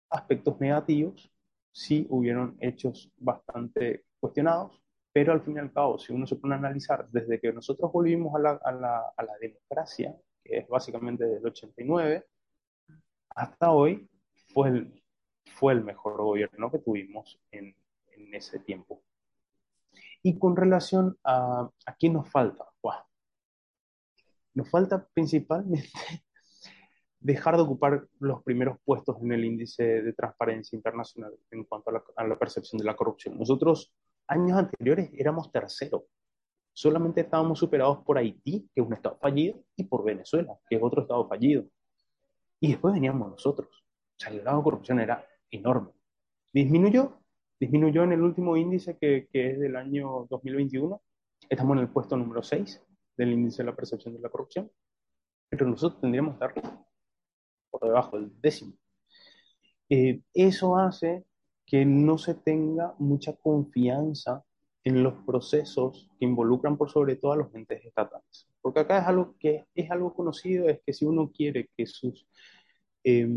aspectos 0.09 0.59
negativos, 0.59 1.31
sí 1.71 2.05
hubieron 2.09 2.57
hechos 2.59 3.09
bastante 3.15 4.03
cuestionados, 4.19 4.83
pero 5.13 5.31
al 5.31 5.41
fin 5.41 5.55
y 5.55 5.59
al 5.59 5.71
cabo, 5.71 5.97
si 5.97 6.11
uno 6.11 6.27
se 6.27 6.35
pone 6.35 6.55
a 6.55 6.57
analizar, 6.57 7.07
desde 7.09 7.39
que 7.39 7.53
nosotros 7.53 7.89
volvimos 7.89 8.35
a 8.35 8.39
la, 8.39 8.51
a 8.51 8.71
la, 8.73 9.13
a 9.15 9.23
la 9.23 9.37
democracia, 9.39 10.13
que 10.43 10.57
es 10.57 10.67
básicamente 10.67 11.23
desde 11.23 11.39
el 11.39 11.47
89, 11.47 12.25
hasta 13.29 13.71
hoy, 13.71 14.09
fue 14.53 14.67
el, 14.67 15.03
fue 15.45 15.71
el 15.71 15.85
mejor 15.85 16.17
gobierno 16.17 16.69
que 16.69 16.79
tuvimos 16.79 17.39
en, 17.49 17.73
en 18.11 18.35
ese 18.35 18.59
tiempo. 18.59 19.01
Y 20.21 20.37
con 20.37 20.57
relación 20.57 21.17
a, 21.23 21.69
a 21.85 21.95
qué 21.97 22.09
nos 22.09 22.29
falta, 22.29 22.65
wow. 22.81 23.08
Nos 24.59 24.69
falta 24.69 25.07
principalmente 25.13 25.89
dejar 27.19 27.55
de 27.55 27.61
ocupar 27.61 28.07
los 28.19 28.43
primeros 28.43 28.77
puestos 28.83 29.17
en 29.21 29.31
el 29.31 29.45
índice 29.45 30.01
de 30.01 30.13
transparencia 30.13 30.75
internacional 30.75 31.33
en 31.51 31.63
cuanto 31.63 31.91
a 32.15 32.27
la, 32.27 32.37
percepción 32.37 32.77
de 32.77 32.85
la 32.85 32.95
corrupción. 32.95 33.37
Nosotros, 33.37 33.93
años 34.27 34.57
anteriores, 34.57 35.11
éramos 35.17 35.51
terceros. 35.51 36.03
Solamente 36.73 37.21
estábamos 37.21 37.59
superados 37.59 37.99
por 38.05 38.17
Haití, 38.17 38.69
que 38.73 38.81
es 38.81 38.87
un 38.87 38.93
estado 38.93 39.17
fallido, 39.17 39.61
y 39.75 39.83
por 39.85 40.03
Venezuela, 40.03 40.57
que 40.69 40.75
es 40.75 40.83
otro 40.83 41.01
estado 41.01 41.27
fallido. 41.27 41.65
Y 42.59 42.69
después 42.69 42.93
veníamos 42.93 43.31
nosotros. 43.31 43.69
O 43.71 44.19
sea, 44.19 44.31
el 44.31 44.41
grado 44.41 44.57
de 44.57 44.63
corrupción 44.63 44.99
era 44.99 45.25
enorme. 45.51 45.91
Disminuyó, 46.53 47.21
disminuyó 47.59 48.03
en 48.03 48.13
el 48.13 48.21
último 48.21 48.55
índice 48.55 48.97
que, 48.97 49.27
que 49.31 49.51
es 49.51 49.59
del 49.59 49.75
año 49.75 50.25
2021. 50.29 51.01
Estamos 51.49 51.77
en 51.77 51.83
el 51.83 51.89
puesto 51.89 52.15
número 52.15 52.43
6 52.43 52.81
del 53.19 53.33
índice 53.33 53.63
de 53.63 53.69
la 53.69 53.75
percepción 53.75 54.15
de 54.15 54.21
la 54.21 54.29
corrupción. 54.29 54.71
Pero 55.49 55.67
nosotros 55.67 55.99
tendríamos 55.99 56.37
que 56.37 56.45
estar 56.45 56.83
por 57.69 57.81
debajo 57.81 58.17
del 58.17 58.31
décimo. 58.41 58.73
Eh, 59.89 60.21
eso 60.33 60.77
hace 60.77 61.25
que 61.65 61.85
no 61.85 62.17
se 62.17 62.35
tenga 62.35 62.95
mucha 62.97 63.35
confianza 63.35 64.43
en 64.83 65.03
los 65.03 65.13
procesos 65.25 66.09
que 66.17 66.25
involucran 66.25 66.77
por 66.77 66.89
sobre 66.89 67.17
todo 67.17 67.33
a 67.33 67.35
los 67.35 67.53
entes 67.53 67.83
estatales. 67.85 68.47
Porque 68.61 68.79
acá 68.79 68.99
es 68.99 69.07
algo 69.07 69.35
que 69.37 69.65
es 69.75 69.91
algo 69.91 70.13
conocido, 70.13 70.69
es 70.69 70.81
que 70.85 70.93
si 70.93 71.05
uno 71.05 71.31
quiere 71.31 71.69
que 71.75 71.85
sus 71.85 72.25
eh, 73.03 73.27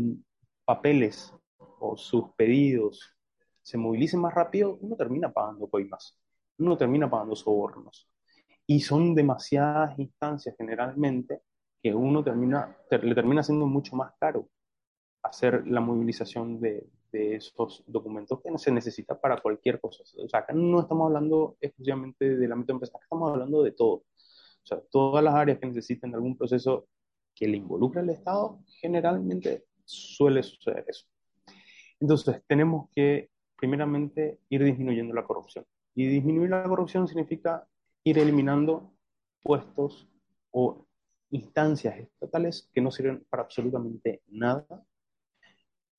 papeles 0.65 1.33
o 1.57 1.97
sus 1.97 2.31
pedidos 2.37 3.15
se 3.61 3.77
movilicen 3.77 4.21
más 4.21 4.33
rápido, 4.33 4.77
uno 4.81 4.95
termina 4.95 5.31
pagando 5.31 5.67
coimas, 5.67 6.17
uno 6.57 6.77
termina 6.77 7.09
pagando 7.09 7.35
sobornos. 7.35 8.12
Y 8.65 8.79
son 8.79 9.13
demasiadas 9.15 9.97
instancias 9.99 10.55
generalmente 10.57 11.41
que 11.81 11.93
uno 11.93 12.23
termina, 12.23 12.77
le 12.89 13.15
termina 13.15 13.43
siendo 13.43 13.65
mucho 13.65 13.95
más 13.95 14.13
caro 14.19 14.49
hacer 15.21 15.67
la 15.67 15.81
movilización 15.81 16.59
de, 16.59 16.87
de 17.13 17.35
esos 17.35 17.83
documentos 17.87 18.41
que 18.41 18.57
se 18.57 18.71
necesita 18.71 19.19
para 19.19 19.41
cualquier 19.41 19.79
cosa. 19.79 20.03
O 20.17 20.27
sea, 20.27 20.41
acá 20.41 20.53
no 20.53 20.81
estamos 20.81 21.07
hablando 21.07 21.55
exclusivamente 21.61 22.35
del 22.37 22.51
ámbito 22.51 22.73
empresarial, 22.73 23.03
estamos 23.03 23.31
hablando 23.31 23.63
de 23.63 23.71
todo. 23.71 23.93
O 23.95 24.65
sea, 24.65 24.81
todas 24.91 25.23
las 25.23 25.35
áreas 25.35 25.59
que 25.59 25.67
necesiten 25.67 26.13
algún 26.15 26.37
proceso 26.37 26.87
que 27.35 27.47
le 27.47 27.57
involucre 27.57 28.01
al 28.01 28.09
Estado, 28.09 28.59
generalmente 28.81 29.65
suele 29.85 30.41
suceder 30.43 30.85
eso. 30.87 31.05
Entonces, 31.99 32.41
tenemos 32.47 32.89
que, 32.91 33.29
primeramente, 33.55 34.39
ir 34.49 34.63
disminuyendo 34.63 35.13
la 35.13 35.23
corrupción. 35.23 35.65
Y 35.95 36.07
disminuir 36.07 36.49
la 36.49 36.63
corrupción 36.63 37.07
significa 37.07 37.67
ir 38.03 38.19
eliminando 38.19 38.93
puestos 39.41 40.07
o 40.51 40.85
instancias 41.31 41.97
estatales 41.97 42.69
que 42.73 42.81
no 42.81 42.91
sirven 42.91 43.25
para 43.29 43.43
absolutamente 43.43 44.21
nada. 44.27 44.85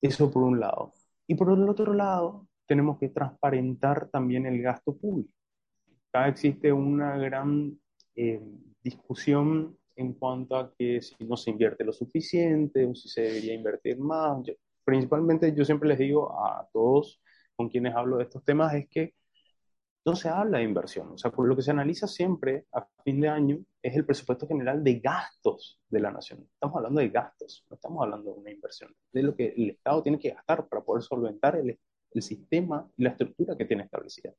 Eso 0.01 0.31
por 0.31 0.43
un 0.43 0.59
lado. 0.59 0.93
Y 1.27 1.35
por 1.35 1.51
el 1.51 1.67
otro 1.67 1.93
lado, 1.93 2.47
tenemos 2.65 2.97
que 2.99 3.09
transparentar 3.09 4.09
también 4.09 4.45
el 4.45 4.61
gasto 4.61 4.95
público. 4.95 5.31
Acá 6.11 6.27
existe 6.29 6.71
una 6.71 7.17
gran 7.17 7.77
eh, 8.15 8.41
discusión 8.83 9.77
en 9.95 10.13
cuanto 10.13 10.57
a 10.57 10.73
que 10.77 11.01
si 11.01 11.15
no 11.25 11.37
se 11.37 11.51
invierte 11.51 11.83
lo 11.83 11.93
suficiente 11.93 12.85
o 12.85 12.95
si 12.95 13.09
se 13.09 13.21
debería 13.21 13.53
invertir 13.53 13.97
más. 13.99 14.43
principalmente 14.83 15.53
yo 15.55 15.65
siempre 15.65 15.89
les 15.89 15.97
digo 15.97 16.31
a 16.31 16.67
todos 16.71 17.21
con 17.55 17.69
quienes 17.69 17.95
hablo 17.95 18.17
de 18.17 18.23
estos 18.23 18.43
temas 18.43 18.73
es 18.75 18.87
que 18.89 19.13
no 20.05 20.15
se 20.15 20.29
habla 20.29 20.59
de 20.59 20.63
inversión. 20.63 21.11
O 21.11 21.17
sea, 21.17 21.31
por 21.31 21.47
lo 21.47 21.55
que 21.55 21.63
se 21.63 21.71
analiza 21.71 22.07
siempre 22.07 22.65
a 22.71 22.87
fin 23.03 23.19
de 23.19 23.27
año 23.27 23.57
es 23.81 23.95
el 23.95 24.05
presupuesto 24.05 24.47
general 24.47 24.83
de 24.83 24.99
gastos 24.99 25.79
de 25.89 25.99
la 25.99 26.11
nación. 26.11 26.47
Estamos 26.53 26.77
hablando 26.77 27.01
de 27.01 27.09
gastos, 27.09 27.65
no 27.69 27.75
estamos 27.75 28.03
hablando 28.03 28.33
de 28.33 28.39
una 28.39 28.51
inversión, 28.51 28.93
de 29.11 29.23
lo 29.23 29.35
que 29.35 29.53
el 29.57 29.71
Estado 29.71 30.03
tiene 30.03 30.19
que 30.19 30.29
gastar 30.29 30.67
para 30.67 30.83
poder 30.83 31.03
solventar 31.03 31.55
el, 31.55 31.77
sistema 32.21 32.89
y 32.95 33.03
la 33.03 33.09
estructura 33.09 33.57
que 33.57 33.65
tiene 33.65 33.83
establecida. 33.83 34.31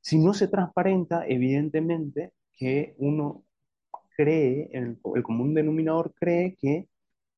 Si 0.00 0.18
no 0.18 0.34
se 0.34 0.48
transparenta, 0.48 1.24
evidentemente 1.24 2.32
que 2.52 2.96
uno 2.98 3.44
cree, 4.16 4.68
el, 4.72 4.98
el 5.14 5.22
común 5.22 5.54
denominador 5.54 6.12
cree 6.14 6.56
que 6.58 6.88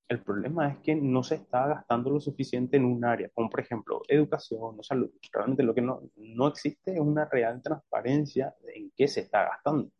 el 0.08 0.22
problema 0.22 0.68
es 0.68 0.78
que 0.78 0.94
no 0.94 1.22
se 1.22 1.36
está 1.36 1.66
gastando 1.66 2.10
lo 2.10 2.20
suficiente 2.20 2.76
en 2.78 2.86
un 2.86 3.04
área, 3.04 3.28
como 3.34 3.50
por 3.50 3.60
ejemplo 3.60 4.02
educación 4.08 4.76
o 4.78 4.82
salud. 4.82 5.10
Realmente 5.32 5.62
lo 5.62 5.74
que 5.74 5.82
no, 5.82 6.02
no 6.16 6.48
existe 6.48 6.94
es 6.94 7.00
una 7.00 7.26
real 7.26 7.60
transparencia 7.62 8.54
en 8.74 8.90
qué 8.96 9.06
se 9.06 9.20
está 9.20 9.44
gastando. 9.44 9.90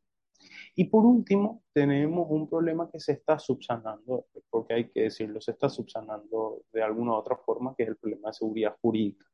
Y 0.75 0.85
por 0.85 1.05
último, 1.05 1.65
tenemos 1.73 2.27
un 2.31 2.49
problema 2.49 2.89
que 2.91 3.01
se 3.01 3.13
está 3.13 3.39
subsanando, 3.39 4.27
porque 4.51 4.75
hay 4.75 4.91
que 4.91 5.03
decirlo, 5.03 5.41
se 5.41 5.53
está 5.53 5.69
subsanando 5.69 6.63
de 6.73 6.83
alguna 6.83 7.13
u 7.13 7.15
otra 7.17 7.37
forma, 7.37 7.75
que 7.77 7.83
es 7.85 7.91
el 7.91 7.97
problema 7.97 8.29
de 8.31 8.35
seguridad 8.35 8.77
jurídica. 8.81 9.27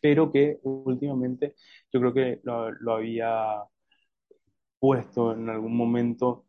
Pero 0.00 0.30
que 0.30 0.60
últimamente 0.62 1.56
yo 1.92 2.00
creo 2.00 2.14
que 2.14 2.40
lo, 2.44 2.92
había 2.94 3.64
puesto 4.78 5.32
en 5.32 5.48
algún 5.48 5.76
momento 5.76 6.46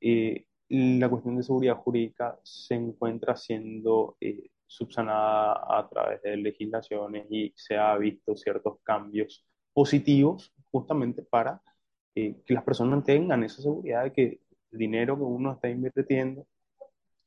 eh, 0.00 0.46
la 0.68 1.08
cuestión 1.08 1.36
de 1.36 1.42
seguridad 1.42 1.76
jurídica 1.76 2.38
se 2.42 2.74
encuentra 2.74 3.36
siendo 3.36 4.16
eh, 4.20 4.50
subsanada 4.66 5.60
a 5.68 5.88
través 5.88 6.22
de 6.22 6.36
legislaciones 6.36 7.26
y 7.30 7.52
se 7.56 7.76
ha 7.76 7.96
visto 7.96 8.36
ciertos 8.36 8.78
cambios 8.82 9.44
positivos 9.72 10.52
justamente 10.70 11.22
para 11.22 11.60
eh, 12.14 12.36
que 12.46 12.54
las 12.54 12.64
personas 12.64 13.04
tengan 13.04 13.44
esa 13.44 13.62
seguridad 13.62 14.04
de 14.04 14.12
que 14.12 14.40
el 14.72 14.78
dinero 14.78 15.16
que 15.16 15.22
uno 15.22 15.52
está 15.52 15.68
invirtiendo 15.68 16.46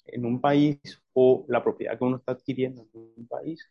en 0.06 0.26
un 0.26 0.42
país 0.42 0.80
o 1.14 1.46
la 1.48 1.64
propiedad 1.64 1.98
que 1.98 2.04
uno 2.06 2.18
está 2.18 2.34
adquiriendo 2.34 2.88
en 2.94 3.14
un 3.18 3.28
país 3.28 3.70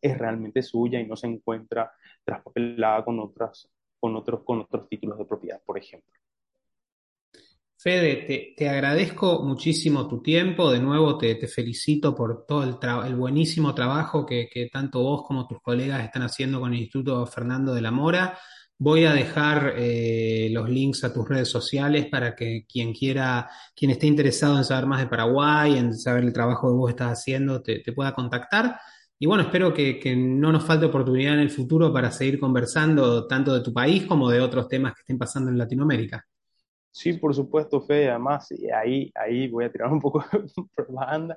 es 0.00 0.18
realmente 0.18 0.62
suya 0.62 1.00
y 1.00 1.06
no 1.06 1.16
se 1.16 1.26
encuentra 1.26 1.92
traspapelada 2.24 3.04
con 3.04 3.20
otras 3.20 3.70
con 3.98 4.14
otros 4.16 4.42
con 4.44 4.60
otros 4.60 4.88
títulos 4.88 5.18
de 5.18 5.24
propiedad, 5.24 5.60
por 5.64 5.78
ejemplo. 5.78 6.12
Fede, 7.86 8.52
te, 8.56 8.68
agradezco 8.68 9.44
muchísimo 9.44 10.08
tu 10.08 10.20
tiempo, 10.20 10.72
de 10.72 10.80
nuevo 10.80 11.16
te, 11.16 11.36
felicito 11.46 12.16
por 12.16 12.44
todo 12.44 12.64
el, 12.64 13.14
buenísimo 13.14 13.76
trabajo 13.76 14.26
que, 14.26 14.68
tanto 14.72 15.04
vos 15.04 15.22
como 15.24 15.46
tus 15.46 15.60
colegas 15.62 16.02
están 16.02 16.22
haciendo 16.22 16.58
con 16.58 16.74
el 16.74 16.80
Instituto 16.80 17.24
Fernando 17.26 17.72
de 17.72 17.82
la 17.82 17.92
Mora. 17.92 18.36
Voy 18.76 19.04
a 19.04 19.12
dejar 19.12 19.74
eh, 19.76 20.48
los 20.50 20.68
links 20.68 21.04
a 21.04 21.12
tus 21.12 21.28
redes 21.28 21.48
sociales 21.48 22.06
para 22.10 22.34
que 22.34 22.66
quien 22.68 22.92
quiera, 22.92 23.48
quien 23.76 23.92
esté 23.92 24.08
interesado 24.08 24.58
en 24.58 24.64
saber 24.64 24.86
más 24.86 24.98
de 24.98 25.06
Paraguay, 25.06 25.78
en 25.78 25.96
saber 25.96 26.24
el 26.24 26.32
trabajo 26.32 26.66
que 26.68 26.74
vos 26.74 26.90
estás 26.90 27.12
haciendo, 27.20 27.62
te, 27.62 27.84
pueda 27.94 28.12
contactar. 28.12 28.80
Y 29.16 29.26
bueno, 29.26 29.44
espero 29.44 29.72
que, 29.72 30.00
que, 30.00 30.16
no 30.16 30.50
nos 30.50 30.64
falte 30.64 30.86
oportunidad 30.86 31.34
en 31.34 31.40
el 31.40 31.50
futuro 31.50 31.92
para 31.92 32.10
seguir 32.10 32.40
conversando 32.40 33.28
tanto 33.28 33.54
de 33.54 33.60
tu 33.60 33.72
país 33.72 34.06
como 34.06 34.28
de 34.28 34.40
otros 34.40 34.66
temas 34.66 34.92
que 34.92 35.02
estén 35.02 35.18
pasando 35.18 35.52
en 35.52 35.58
Latinoamérica. 35.58 36.26
Sí, 36.96 37.12
por 37.12 37.34
supuesto, 37.34 37.82
Fede. 37.82 38.08
Además, 38.08 38.48
ahí, 38.74 39.12
ahí 39.14 39.48
voy 39.48 39.66
a 39.66 39.70
tirar 39.70 39.92
un 39.92 40.00
poco 40.00 40.20
de 40.32 40.64
propaganda. 40.74 41.36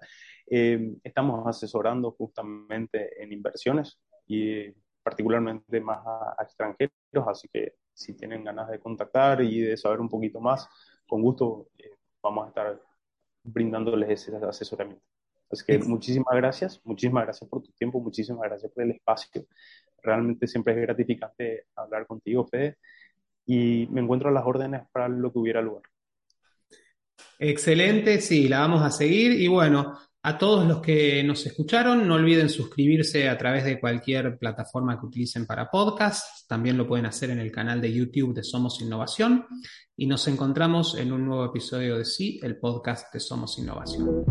Eh, 0.50 0.96
estamos 1.04 1.46
asesorando 1.46 2.12
justamente 2.12 3.22
en 3.22 3.34
inversiones 3.34 4.00
y 4.26 4.72
particularmente 5.04 5.82
más 5.82 6.00
a, 6.06 6.38
extranjeros, 6.42 6.94
así 7.28 7.50
que 7.52 7.74
si 7.94 8.14
tienen 8.14 8.46
ganas 8.46 8.70
de 8.70 8.80
contactar 8.80 9.42
y 9.42 9.60
de 9.60 9.76
saber 9.76 10.00
un 10.00 10.08
poquito 10.08 10.40
más, 10.40 10.66
con 11.06 11.22
gusto 11.22 11.68
eh, 11.78 11.92
vamos 12.24 12.46
a 12.46 12.48
estar 12.48 12.82
brindándoles 13.44 14.12
ese 14.12 14.38
asesoramiento. 14.38 15.04
Así 15.52 15.66
que 15.66 15.78
muchísimas 15.80 16.36
gracias, 16.36 16.80
muchísimas 16.86 17.26
gracias 17.26 17.50
por 17.50 17.62
tu 17.64 17.74
tiempo, 17.74 18.00
muchísimas 18.00 18.44
gracias 18.44 18.72
por 18.72 18.86
el 18.86 18.92
espacio. 18.92 19.46
Realmente 20.02 20.48
siempre 20.48 20.74
es 20.74 20.82
gratificante 20.84 21.66
hablar 21.76 22.08
contigo, 22.08 22.46
Fede 22.46 22.78
y 23.50 23.88
me 23.88 24.02
encuentro 24.02 24.30
a 24.30 24.32
las 24.32 24.46
órdenes 24.46 24.84
para 24.92 25.10
lo 25.10 25.34
que 25.34 25.40
hubiera 25.40 25.60
lugar. 25.60 25.82
Excelente, 27.40 28.22
sí, 28.22 28.48
la 28.48 28.60
vamos 28.60 28.84
a 28.84 28.92
seguir 28.92 29.32
y 29.42 29.48
bueno, 29.48 29.98
a 30.22 30.38
todos 30.38 30.68
los 30.68 30.82
que 30.82 31.24
nos 31.24 31.44
escucharon, 31.48 32.08
no 32.08 32.16
olviden 32.16 32.48
suscribirse 32.48 33.28
a 33.28 33.38
través 33.38 33.64
de 33.64 33.80
cualquier 33.80 34.38
plataforma 34.38 35.00
que 35.00 35.08
utilicen 35.08 35.48
para 35.48 35.72
podcast. 35.72 36.48
También 36.48 36.78
lo 36.78 36.86
pueden 36.86 37.08
hacer 37.08 37.32
en 37.32 37.40
el 37.40 37.52
canal 37.52 37.82
de 37.82 37.92
YouTube 37.92 38.36
de 38.36 38.44
Somos 38.44 38.82
Innovación. 38.82 39.46
Y 39.96 40.06
nos 40.06 40.28
encontramos 40.28 40.96
en 40.96 41.12
un 41.12 41.26
nuevo 41.26 41.46
episodio 41.46 41.98
de 41.98 42.06
Sí, 42.06 42.40
el 42.44 42.58
podcast 42.58 43.12
de 43.14 43.20
Somos 43.20 43.58
Innovación. 43.58 44.26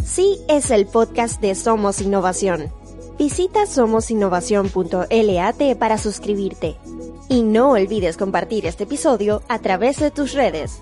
Sí 0.00 0.38
es 0.48 0.70
el 0.70 0.86
podcast 0.86 1.40
de 1.40 1.54
Somos 1.54 2.00
Innovación. 2.00 2.85
Visita 3.18 3.64
somosinnovación.lat 3.64 5.78
para 5.78 5.96
suscribirte. 5.96 6.76
Y 7.28 7.42
no 7.42 7.70
olvides 7.70 8.16
compartir 8.16 8.66
este 8.66 8.84
episodio 8.84 9.42
a 9.48 9.58
través 9.58 9.98
de 9.98 10.10
tus 10.10 10.34
redes. 10.34 10.80